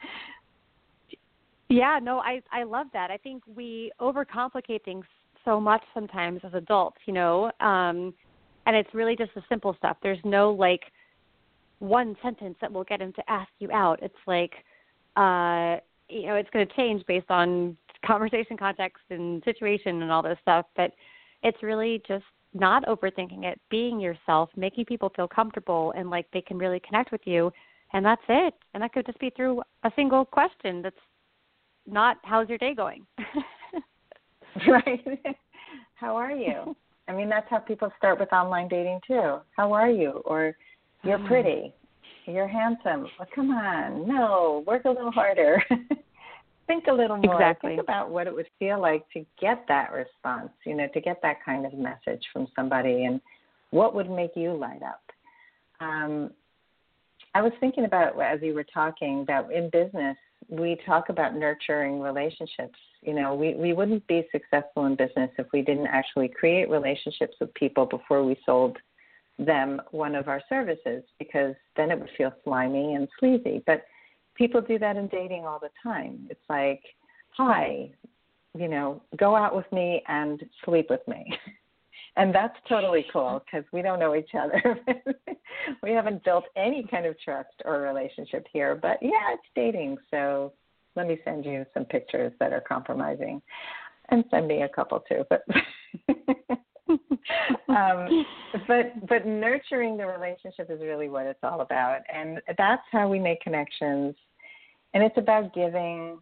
Yeah, 1.69 1.99
no, 2.01 2.19
I 2.19 2.41
I 2.51 2.63
love 2.63 2.88
that. 2.93 3.10
I 3.12 3.17
think 3.17 3.43
we 3.47 3.91
overcomplicate 3.99 4.84
things 4.84 5.06
so 5.43 5.60
much 5.60 5.84
sometimes 5.93 6.41
as 6.43 6.54
adults, 6.54 6.97
you 7.06 7.13
know. 7.13 7.51
Um 7.60 8.13
and 8.67 8.75
it's 8.75 8.93
really 8.93 9.15
just 9.15 9.34
the 9.36 9.43
simple 9.49 9.75
stuff. 9.78 9.97
There's 10.01 10.19
no 10.23 10.51
like 10.51 10.82
one 11.80 12.15
sentence 12.21 12.56
that 12.62 12.71
will 12.71 12.84
get 12.84 13.01
him 13.01 13.13
to 13.13 13.23
ask 13.30 13.49
you 13.60 13.71
out. 13.71 14.01
It's 14.01 14.15
like 14.28 14.54
uh 15.15 15.78
you 16.08 16.28
know, 16.28 16.36
it's 16.36 16.49
going 16.51 16.67
to 16.67 16.73
change 16.75 17.04
based 17.08 17.32
on 17.32 17.75
conversation 18.06 18.56
context 18.58 19.01
and 19.10 19.43
situation 19.43 20.04
and 20.04 20.12
all 20.12 20.21
this 20.21 20.38
stuff, 20.43 20.67
but 20.75 20.91
it's 21.41 21.63
really 21.63 22.01
just 22.08 22.23
not 22.54 22.86
overthinking 22.86 23.43
it, 23.43 23.60
being 23.71 23.99
yourself, 23.99 24.49
making 24.56 24.86
people 24.86 25.12
feel 25.15 25.28
comfortable 25.28 25.93
and 25.97 26.12
like 26.12 26.28
they 26.32 26.41
can 26.41 26.60
really 26.60 26.80
connect 26.80 27.12
with 27.12 27.21
you, 27.25 27.51
and 27.93 28.06
that's 28.06 28.21
it. 28.30 28.54
And 28.73 28.84
that 28.84 28.93
could 28.93 29.06
just 29.08 29.19
be 29.19 29.32
through 29.32 29.62
a 29.84 29.91
single 29.95 30.25
question 30.25 30.84
that's 30.84 30.95
not 31.88 32.17
how's 32.24 32.50
your 32.50 32.58
day 32.58 32.74
going? 32.74 33.06
right. 34.67 35.06
how 35.95 36.15
are 36.15 36.32
you? 36.32 36.76
I 37.08 37.13
mean, 37.13 37.30
that's 37.30 37.48
how 37.50 37.60
people 37.60 37.91
start 37.98 38.19
with 38.19 38.34
online 38.34 38.67
dating 38.67 39.00
too. 39.08 39.38
How 39.56 39.71
are 39.74 39.89
you? 39.89 40.21
Or 40.26 40.56
you're 41.04 41.19
hmm. 41.19 41.28
pretty. 41.28 41.74
You're 42.26 42.48
handsome. 42.48 43.08
Well, 43.19 43.28
come 43.34 43.52
on. 43.52 44.08
No, 44.08 44.63
work 44.65 44.86
a 44.86 44.89
little 44.89 45.12
harder. 45.12 45.62
Think 46.67 46.86
a 46.88 46.93
little 46.93 47.17
more. 47.17 47.36
Exactly. 47.36 47.71
Think 47.71 47.84
about 47.84 48.10
what 48.10 48.26
it 48.26 48.34
would 48.34 48.48
feel 48.58 48.82
like 48.82 49.06
to 49.13 49.24
get 49.39 49.65
that 49.67 49.91
response, 49.91 50.50
you 50.65 50.76
know, 50.76 50.88
to 50.95 51.00
get 51.00 51.21
that 51.21 51.45
kind 51.45 51.63
of 51.65 51.74
message 51.74 52.24
from 52.34 52.48
somebody 52.56 53.06
and 53.06 53.21
what 53.69 53.93
would 53.93 54.10
make 54.10 54.32
you 54.36 54.54
light 54.54 54.82
up. 54.82 55.04
Um, 55.80 56.32
I 57.36 57.43
was 57.43 57.52
thinking 57.60 57.86
about 57.86 58.19
as 58.19 58.39
you 58.41 58.56
were 58.56 58.65
talking 58.74 59.26
that 59.28 59.52
in 59.52 59.69
business, 59.69 60.17
we 60.49 60.77
talk 60.86 61.10
about 61.10 61.36
nurturing 61.36 61.99
relationships. 61.99 62.77
You 63.01 63.13
know, 63.13 63.36
we, 63.36 63.55
we 63.55 63.73
wouldn't 63.73 64.05
be 64.08 64.27
successful 64.31 64.86
in 64.86 64.95
business 64.95 65.29
if 65.38 65.47
we 65.53 65.62
didn't 65.62 65.88
actually 65.88 66.27
create 66.27 66.69
relationships 66.69 67.36
with 67.39 67.53
people 67.53 67.86
before 67.86 68.23
we 68.23 68.38
sold 68.45 68.77
them 69.38 69.81
one 69.91 70.15
of 70.15 70.27
our 70.27 70.41
services 70.47 71.03
because 71.19 71.55
then 71.75 71.91
it 71.91 71.99
would 71.99 72.10
feel 72.17 72.34
slimy 72.43 72.95
and 72.95 73.08
sleazy. 73.19 73.63
But 73.65 73.86
people 74.36 74.62
do 74.62 74.79
that 74.79 74.95
in 74.95 75.08
dating 75.08 75.45
all 75.45 75.60
the 75.60 75.69
time. 75.84 76.27
It's 76.29 76.39
like, 76.49 76.81
hi, 77.31 77.91
you 78.58 78.67
know, 78.67 79.01
go 79.17 79.36
out 79.36 79.55
with 79.55 79.69
me 79.71 80.01
and 80.08 80.41
sleep 80.63 80.88
with 80.89 81.05
me. 81.08 81.38
and 82.17 82.34
that's 82.34 82.56
totally 82.67 83.06
cool 83.12 83.43
because 83.45 83.65
we 83.71 83.82
don't 83.82 83.99
know 83.99 84.15
each 84.15 84.32
other. 84.38 84.80
we 85.84 85.91
haven't 85.91 86.23
built 86.23 86.45
any 86.56 86.88
kind 86.89 87.06
of 87.06 87.19
trust 87.19 87.54
or 87.65 87.82
relationship 87.82 88.45
here, 88.51 88.75
but 88.75 88.97
yeah, 89.01 89.34
it's 89.34 89.43
dating. 89.56 89.97
So 90.12 90.54
let 90.95 91.08
me 91.08 91.19
send 91.25 91.45
you 91.45 91.65
some 91.73 91.86
pictures 91.86 92.32
that 92.39 92.54
are 92.54 92.62
compromising, 92.62 93.41
and 94.10 94.23
send 94.32 94.47
me 94.47 94.62
a 94.62 94.69
couple 94.69 95.01
too. 95.01 95.25
But 95.30 95.43
um, 97.69 98.25
but 98.67 99.08
but 99.08 99.25
nurturing 99.25 99.97
the 99.97 100.06
relationship 100.06 100.69
is 100.69 100.80
really 100.82 101.10
what 101.10 101.25
it's 101.25 101.39
all 101.43 101.62
about, 101.62 101.99
and 102.13 102.41
that's 102.58 102.84
how 102.91 103.10
we 103.10 103.19
make 103.19 103.41
connections. 103.41 104.15
And 104.93 105.04
it's 105.04 105.17
about 105.17 105.54
giving 105.54 106.19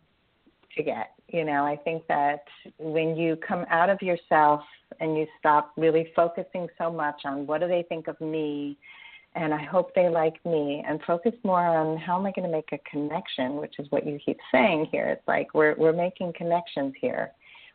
to 0.77 0.83
get. 0.83 1.12
You 1.27 1.45
know, 1.45 1.65
I 1.65 1.75
think 1.75 2.05
that 2.07 2.43
when 2.77 3.15
you 3.15 3.38
come 3.47 3.65
out 3.69 3.89
of 3.89 4.01
yourself 4.01 4.62
and 4.99 5.17
you 5.17 5.25
stop 5.39 5.71
really 5.77 6.12
focusing 6.15 6.67
so 6.77 6.91
much 6.91 7.21
on 7.25 7.47
what 7.47 7.62
do 7.62 7.67
they 7.67 7.83
think 7.89 8.07
of 8.07 8.19
me 8.21 8.77
and 9.36 9.53
I 9.53 9.63
hope 9.63 9.95
they 9.95 10.09
like 10.09 10.43
me 10.45 10.83
and 10.88 10.99
focus 11.05 11.33
more 11.43 11.65
on 11.65 11.97
how 11.97 12.19
am 12.19 12.25
I 12.25 12.31
going 12.31 12.47
to 12.47 12.51
make 12.51 12.69
a 12.71 12.77
connection, 12.89 13.55
which 13.55 13.79
is 13.79 13.88
what 13.89 14.05
you 14.05 14.19
keep 14.23 14.38
saying 14.51 14.88
here. 14.91 15.07
It's 15.07 15.27
like 15.27 15.53
we're 15.53 15.75
we're 15.75 15.93
making 15.93 16.33
connections 16.33 16.93
here. 16.99 17.31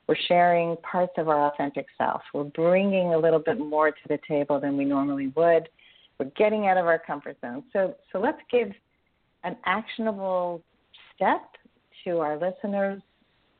We're 0.06 0.16
sharing 0.28 0.76
parts 0.78 1.12
of 1.18 1.28
our 1.28 1.48
authentic 1.52 1.86
self. 1.98 2.22
We're 2.32 2.44
bringing 2.44 3.14
a 3.14 3.18
little 3.18 3.40
bit 3.40 3.58
more 3.58 3.90
to 3.90 4.08
the 4.08 4.18
table 4.26 4.60
than 4.60 4.76
we 4.76 4.84
normally 4.84 5.32
would. 5.36 5.68
We're 6.18 6.30
getting 6.36 6.68
out 6.68 6.76
of 6.76 6.86
our 6.86 6.98
comfort 6.98 7.36
zone. 7.40 7.64
So 7.72 7.96
so 8.12 8.18
let's 8.20 8.40
give 8.50 8.70
an 9.44 9.56
actionable 9.66 10.62
step 11.14 11.42
to 12.04 12.18
our 12.18 12.38
listeners 12.38 13.02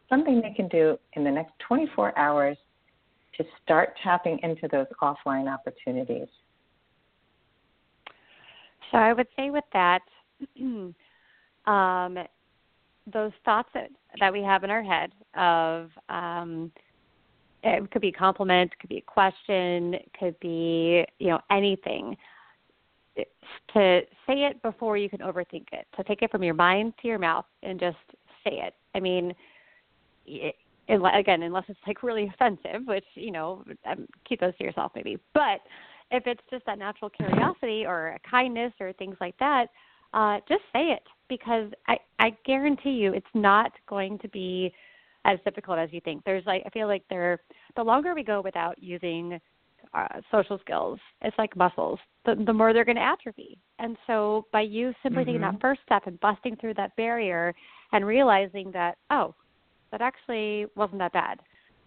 something 0.09 0.41
they 0.41 0.55
can 0.55 0.69
do 0.69 0.99
in 1.15 1.25
the 1.25 1.31
next 1.31 1.53
24 1.67 2.19
hours 2.19 2.57
to 3.37 3.45
start 3.63 3.95
tapping 4.03 4.39
into 4.43 4.69
those 4.69 4.87
offline 5.03 5.53
opportunities? 5.53 6.29
So 8.91 8.99
I 8.99 9.13
would 9.13 9.29
say 9.37 9.51
with 9.51 9.65
that, 9.73 10.01
um, 11.67 12.19
those 13.13 13.33
thoughts 13.45 13.69
that, 13.75 13.91
that 14.21 14.33
we 14.33 14.43
have 14.43 14.65
in 14.65 14.71
our 14.71 14.83
head 14.83 15.13
of 15.35 15.91
um, 16.09 16.73
it 17.63 17.91
could 17.91 18.03
be 18.03 18.09
a 18.09 18.13
compliment, 18.13 18.71
could 18.79 18.89
be 18.89 18.99
a 18.99 19.03
question, 19.03 19.97
could 20.19 20.39
be 20.41 21.05
you 21.19 21.29
know 21.29 21.41
anything. 21.51 22.17
To 23.17 24.01
say 24.27 24.45
it 24.45 24.63
before 24.63 24.97
you 24.97 25.09
can 25.09 25.19
overthink 25.19 25.67
it. 25.73 25.87
To 25.97 26.05
take 26.05 26.23
it 26.23 26.31
from 26.31 26.45
your 26.45 26.55
mind 26.55 26.93
to 27.03 27.09
your 27.09 27.19
mouth 27.19 27.47
and 27.65 27.81
just 27.81 27.97
say 28.49 28.61
it. 28.63 28.75
I 28.95 29.01
mean, 29.01 29.35
it, 30.27 30.55
again, 30.89 31.43
unless 31.43 31.65
it's 31.69 31.79
like 31.87 32.03
really 32.03 32.31
offensive, 32.33 32.87
which 32.87 33.05
you 33.15 33.31
know, 33.31 33.65
um, 33.87 34.07
keep 34.27 34.41
those 34.41 34.57
to 34.59 34.65
yourself 34.65 34.93
maybe. 34.95 35.19
But 35.35 35.61
if 36.11 36.27
it's 36.27 36.41
just 36.51 36.65
that 36.67 36.79
natural 36.79 37.11
curiosity 37.11 37.85
or 37.87 38.09
a 38.09 38.31
kindness 38.31 38.73
or 38.81 38.93
things 38.95 39.17
like 39.21 39.37
that, 39.39 39.67
uh, 40.15 40.39
just 40.49 40.63
say 40.73 40.87
it 40.87 41.03
because 41.29 41.71
I 41.87 41.99
I 42.19 42.37
guarantee 42.47 42.93
you 42.93 43.13
it's 43.13 43.27
not 43.35 43.73
going 43.89 44.19
to 44.21 44.29
be 44.29 44.73
as 45.25 45.39
difficult 45.45 45.79
as 45.79 45.91
you 45.93 46.01
think. 46.01 46.25
There's 46.25 46.47
like 46.47 46.63
I 46.67 46.71
feel 46.71 46.87
like 46.87 47.05
there 47.11 47.41
the 47.77 47.83
longer 47.83 48.15
we 48.15 48.25
go 48.25 48.41
without 48.41 48.83
using 48.83 49.39
uh, 49.95 50.07
social 50.31 50.59
skills, 50.59 50.99
it's 51.23 51.37
like 51.39 51.57
muscles. 51.57 51.99
The, 52.25 52.35
the 52.47 52.53
more 52.53 52.73
they're 52.73 52.85
going 52.85 52.97
to 52.97 53.03
atrophy. 53.03 53.59
And 53.79 53.97
so 54.07 54.47
by 54.53 54.63
you 54.63 54.93
simply 55.03 55.23
mm-hmm. 55.23 55.29
taking 55.29 55.41
that 55.43 55.53
mm-hmm. 55.53 55.61
first 55.61 55.81
step 55.85 56.07
and 56.07 56.21
busting 56.21 56.57
through 56.57 56.75
that 56.75 56.95
barrier 56.97 57.55
and 57.93 58.07
realizing 58.07 58.71
that 58.73 58.99
oh 59.11 59.35
that 59.91 60.01
actually 60.01 60.67
wasn't 60.75 60.99
that 60.99 61.13
bad. 61.13 61.41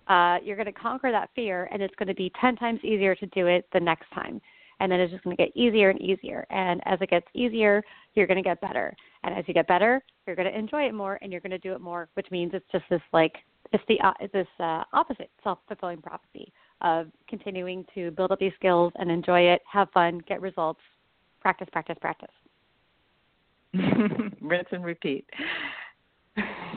Uh, 0.07 0.37
you're 0.43 0.55
going 0.55 0.65
to 0.65 0.71
conquer 0.71 1.11
that 1.11 1.29
fear, 1.35 1.69
and 1.71 1.81
it's 1.81 1.93
going 1.95 2.07
to 2.07 2.15
be 2.15 2.31
10 2.41 2.55
times 2.55 2.79
easier 2.83 3.15
to 3.15 3.25
do 3.27 3.47
it 3.47 3.65
the 3.73 3.79
next 3.79 4.09
time. 4.13 4.41
And 4.79 4.91
then 4.91 4.99
it's 4.99 5.11
just 5.11 5.23
going 5.23 5.37
to 5.37 5.43
get 5.43 5.55
easier 5.55 5.91
and 5.91 6.01
easier. 6.01 6.45
And 6.49 6.81
as 6.85 6.99
it 7.01 7.11
gets 7.11 7.27
easier, 7.35 7.83
you're 8.15 8.25
going 8.25 8.37
to 8.37 8.43
get 8.43 8.59
better. 8.61 8.95
And 9.23 9.37
as 9.37 9.45
you 9.47 9.53
get 9.53 9.67
better, 9.67 10.01
you're 10.25 10.35
going 10.35 10.51
to 10.51 10.57
enjoy 10.57 10.83
it 10.87 10.93
more, 10.93 11.19
and 11.21 11.31
you're 11.31 11.41
going 11.41 11.51
to 11.51 11.59
do 11.59 11.73
it 11.73 11.81
more, 11.81 12.09
which 12.15 12.27
means 12.31 12.51
it's 12.53 12.65
just 12.71 12.85
this 12.89 13.01
like 13.13 13.35
it's 13.71 13.83
the 13.87 13.99
uh, 14.01 14.11
it's 14.19 14.33
this 14.33 14.47
uh, 14.59 14.83
opposite 14.91 15.29
self 15.43 15.59
fulfilling 15.67 16.01
prophecy 16.01 16.51
of 16.81 17.07
continuing 17.29 17.85
to 17.93 18.09
build 18.11 18.31
up 18.31 18.39
these 18.39 18.51
skills 18.55 18.91
and 18.95 19.11
enjoy 19.11 19.41
it, 19.41 19.61
have 19.71 19.87
fun, 19.93 20.19
get 20.27 20.41
results, 20.41 20.81
practice, 21.39 21.67
practice, 21.71 21.97
practice. 22.01 22.31
Rinse 24.41 24.67
and 24.71 24.83
repeat. 24.83 25.25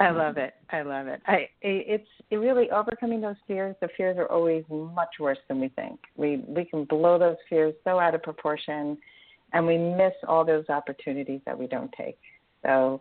I 0.00 0.10
love 0.10 0.36
it. 0.36 0.54
I 0.70 0.82
love 0.82 1.06
it. 1.06 1.20
I 1.26 1.48
it's 1.62 2.08
it 2.30 2.36
really 2.36 2.70
overcoming 2.70 3.20
those 3.20 3.36
fears. 3.46 3.76
The 3.80 3.88
fears 3.96 4.16
are 4.18 4.30
always 4.30 4.64
much 4.68 5.10
worse 5.20 5.38
than 5.48 5.60
we 5.60 5.68
think. 5.68 6.00
We 6.16 6.42
we 6.48 6.64
can 6.64 6.84
blow 6.84 7.18
those 7.18 7.36
fears 7.48 7.74
so 7.84 7.98
out 7.98 8.14
of 8.14 8.22
proportion, 8.22 8.98
and 9.52 9.66
we 9.66 9.78
miss 9.78 10.12
all 10.26 10.44
those 10.44 10.64
opportunities 10.68 11.40
that 11.46 11.58
we 11.58 11.66
don't 11.66 11.92
take. 11.92 12.18
So, 12.64 13.00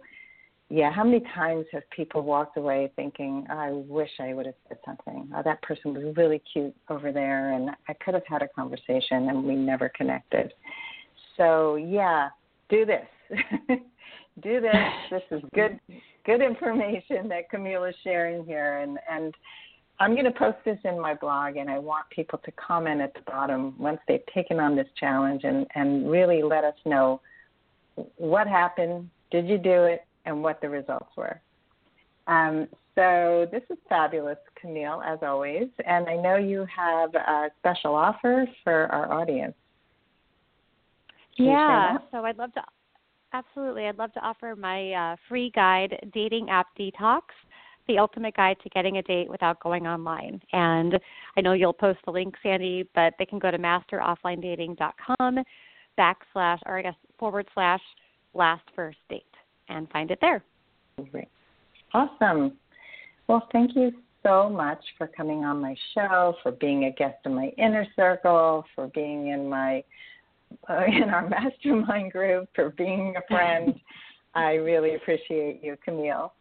yeah, 0.70 0.92
how 0.92 1.04
many 1.04 1.22
times 1.34 1.66
have 1.72 1.84
people 1.90 2.22
walked 2.22 2.58
away 2.58 2.92
thinking, 2.96 3.48
"I 3.50 3.72
wish 3.72 4.12
I 4.20 4.34
would 4.34 4.46
have 4.46 4.56
said 4.68 4.78
something. 4.86 5.32
Oh, 5.36 5.42
that 5.44 5.62
person 5.62 5.94
was 5.94 6.16
really 6.16 6.42
cute 6.52 6.76
over 6.90 7.12
there, 7.12 7.54
and 7.54 7.72
I 7.88 7.94
could 7.94 8.14
have 8.14 8.28
had 8.28 8.42
a 8.42 8.48
conversation, 8.48 9.30
and 9.30 9.44
we 9.44 9.56
never 9.56 9.90
connected." 9.90 10.54
So, 11.38 11.76
yeah, 11.76 12.30
do 12.70 12.86
this. 12.86 13.08
do 14.42 14.62
this. 14.62 14.76
This 15.12 15.22
is 15.32 15.42
good 15.54 15.80
good 16.26 16.42
information 16.42 17.28
that 17.30 17.50
Camille 17.50 17.84
is 17.84 17.96
sharing 18.04 18.46
here 18.46 18.80
and 18.80 18.98
and 19.10 19.34
I'm 20.00 20.14
going 20.14 20.26
to 20.26 20.32
post 20.32 20.58
this 20.66 20.80
in 20.86 21.00
my 21.00 21.14
blog 21.14 21.56
and 21.56 21.70
I 21.70 21.78
want 21.78 22.10
people 22.10 22.40
to 22.44 22.52
comment 22.52 23.00
at 23.00 23.14
the 23.14 23.22
bottom 23.22 23.76
once 23.78 24.00
they've 24.08 24.26
taken 24.34 24.60
on 24.60 24.76
this 24.76 24.88
challenge 25.00 25.44
and 25.44 25.68
and 25.76 26.10
really 26.10 26.42
let 26.42 26.64
us 26.64 26.76
know 26.86 27.22
what 28.18 28.48
happened, 28.48 29.10
did 29.30 29.48
you 29.48 29.60
do 29.60 29.84
it, 29.84 30.06
and 30.26 30.42
what 30.42 30.60
the 30.62 30.70
results 30.70 31.10
were. 31.16 31.40
Um, 32.26 32.68
so 32.96 33.48
this 33.52 33.64
is 33.70 33.78
fabulous, 33.90 34.38
Camille, 34.60 35.02
as 35.06 35.20
always, 35.22 35.68
and 35.86 36.08
I 36.08 36.16
know 36.16 36.38
you 36.38 36.66
have 36.76 37.14
a 37.16 37.50
special 37.60 37.96
offer 37.96 38.48
for 38.64 38.86
our 38.92 39.12
audience. 39.12 39.56
Can 41.36 41.48
yeah, 41.48 41.98
so 42.12 42.24
I'd 42.24 42.38
love 42.38 42.54
to 42.54 42.62
absolutely. 43.34 43.88
I'd 43.88 43.98
love 43.98 44.14
to 44.14 44.20
offer 44.20 44.56
my 44.56 44.92
uh, 44.92 45.16
free 45.28 45.52
guide, 45.56 46.10
Dating 46.14 46.50
App 46.50 46.68
Detox, 46.80 47.22
the 47.88 47.98
ultimate 47.98 48.36
guide 48.36 48.58
to 48.64 48.70
getting 48.70 48.98
a 48.98 49.02
date 49.02 49.30
without 49.30 49.60
going 49.60 49.88
online. 49.88 50.42
And 50.54 51.00
I 51.36 51.42
know 51.42 51.54
you'll 51.54 51.74
post 51.74 52.00
the 52.06 52.12
link, 52.12 52.36
Sandy, 52.42 52.88
but 52.96 53.14
they 53.20 53.26
can 53.26 53.40
go 53.40 53.52
to 53.52 53.58
masterofflinedating.com 53.58 55.40
backslash, 55.98 56.60
or 56.66 56.80
I 56.80 56.82
guess 56.82 56.96
forward 57.20 57.48
slash 57.54 57.82
last 58.34 58.64
first 58.76 58.98
date 59.10 59.26
and 59.70 59.90
find 59.90 60.12
it 60.12 60.20
there. 60.22 60.44
Great. 61.12 61.28
Awesome. 61.94 62.54
Well, 63.28 63.48
thank 63.52 63.76
you 63.76 63.92
so 64.24 64.50
much 64.50 64.80
for 64.98 65.08
coming 65.08 65.44
on 65.44 65.62
my 65.62 65.76
show, 65.94 66.36
for 66.42 66.52
being 66.54 66.86
a 66.86 66.92
guest 66.92 67.18
in 67.26 67.36
my 67.36 67.52
inner 67.58 67.86
circle, 67.96 68.64
for 68.74 68.88
being 68.88 69.28
in 69.28 69.50
my 69.50 69.84
uh, 70.70 70.84
in 70.88 71.10
our 71.10 71.28
mastermind 71.28 72.12
group, 72.12 72.50
for 72.56 72.70
being 72.72 73.16
a 73.18 73.34
friend. 73.34 73.76
I 74.36 74.54
really 74.54 74.96
appreciate 74.96 75.64
you, 75.64 75.78
Camille. 75.84 76.34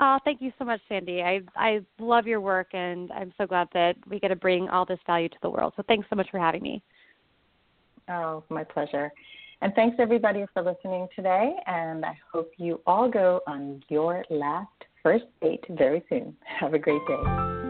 Oh, 0.00 0.18
thank 0.24 0.40
you 0.40 0.52
so 0.58 0.64
much, 0.64 0.80
Sandy. 0.88 1.22
I 1.22 1.40
I 1.54 1.80
love 2.00 2.26
your 2.26 2.40
work, 2.40 2.68
and 2.72 3.12
I'm 3.12 3.32
so 3.38 3.46
glad 3.46 3.68
that 3.74 3.94
we 4.08 4.18
get 4.18 4.28
to 4.28 4.36
bring 4.36 4.68
all 4.68 4.84
this 4.84 4.98
value 5.06 5.28
to 5.28 5.36
the 5.42 5.50
world. 5.50 5.74
So 5.76 5.84
thanks 5.86 6.06
so 6.10 6.16
much 6.16 6.28
for 6.30 6.40
having 6.40 6.62
me. 6.62 6.82
Oh, 8.08 8.42
my 8.48 8.64
pleasure. 8.64 9.12
And 9.60 9.72
thanks 9.74 9.96
everybody 10.00 10.44
for 10.52 10.62
listening 10.62 11.06
today. 11.14 11.54
And 11.66 12.04
I 12.04 12.18
hope 12.32 12.50
you 12.56 12.80
all 12.84 13.08
go 13.08 13.40
on 13.46 13.82
your 13.88 14.24
last 14.28 14.68
first 15.02 15.24
date 15.40 15.64
very 15.70 16.02
soon. 16.08 16.36
Have 16.58 16.74
a 16.74 16.78
great 16.78 17.02
day. 17.06 17.61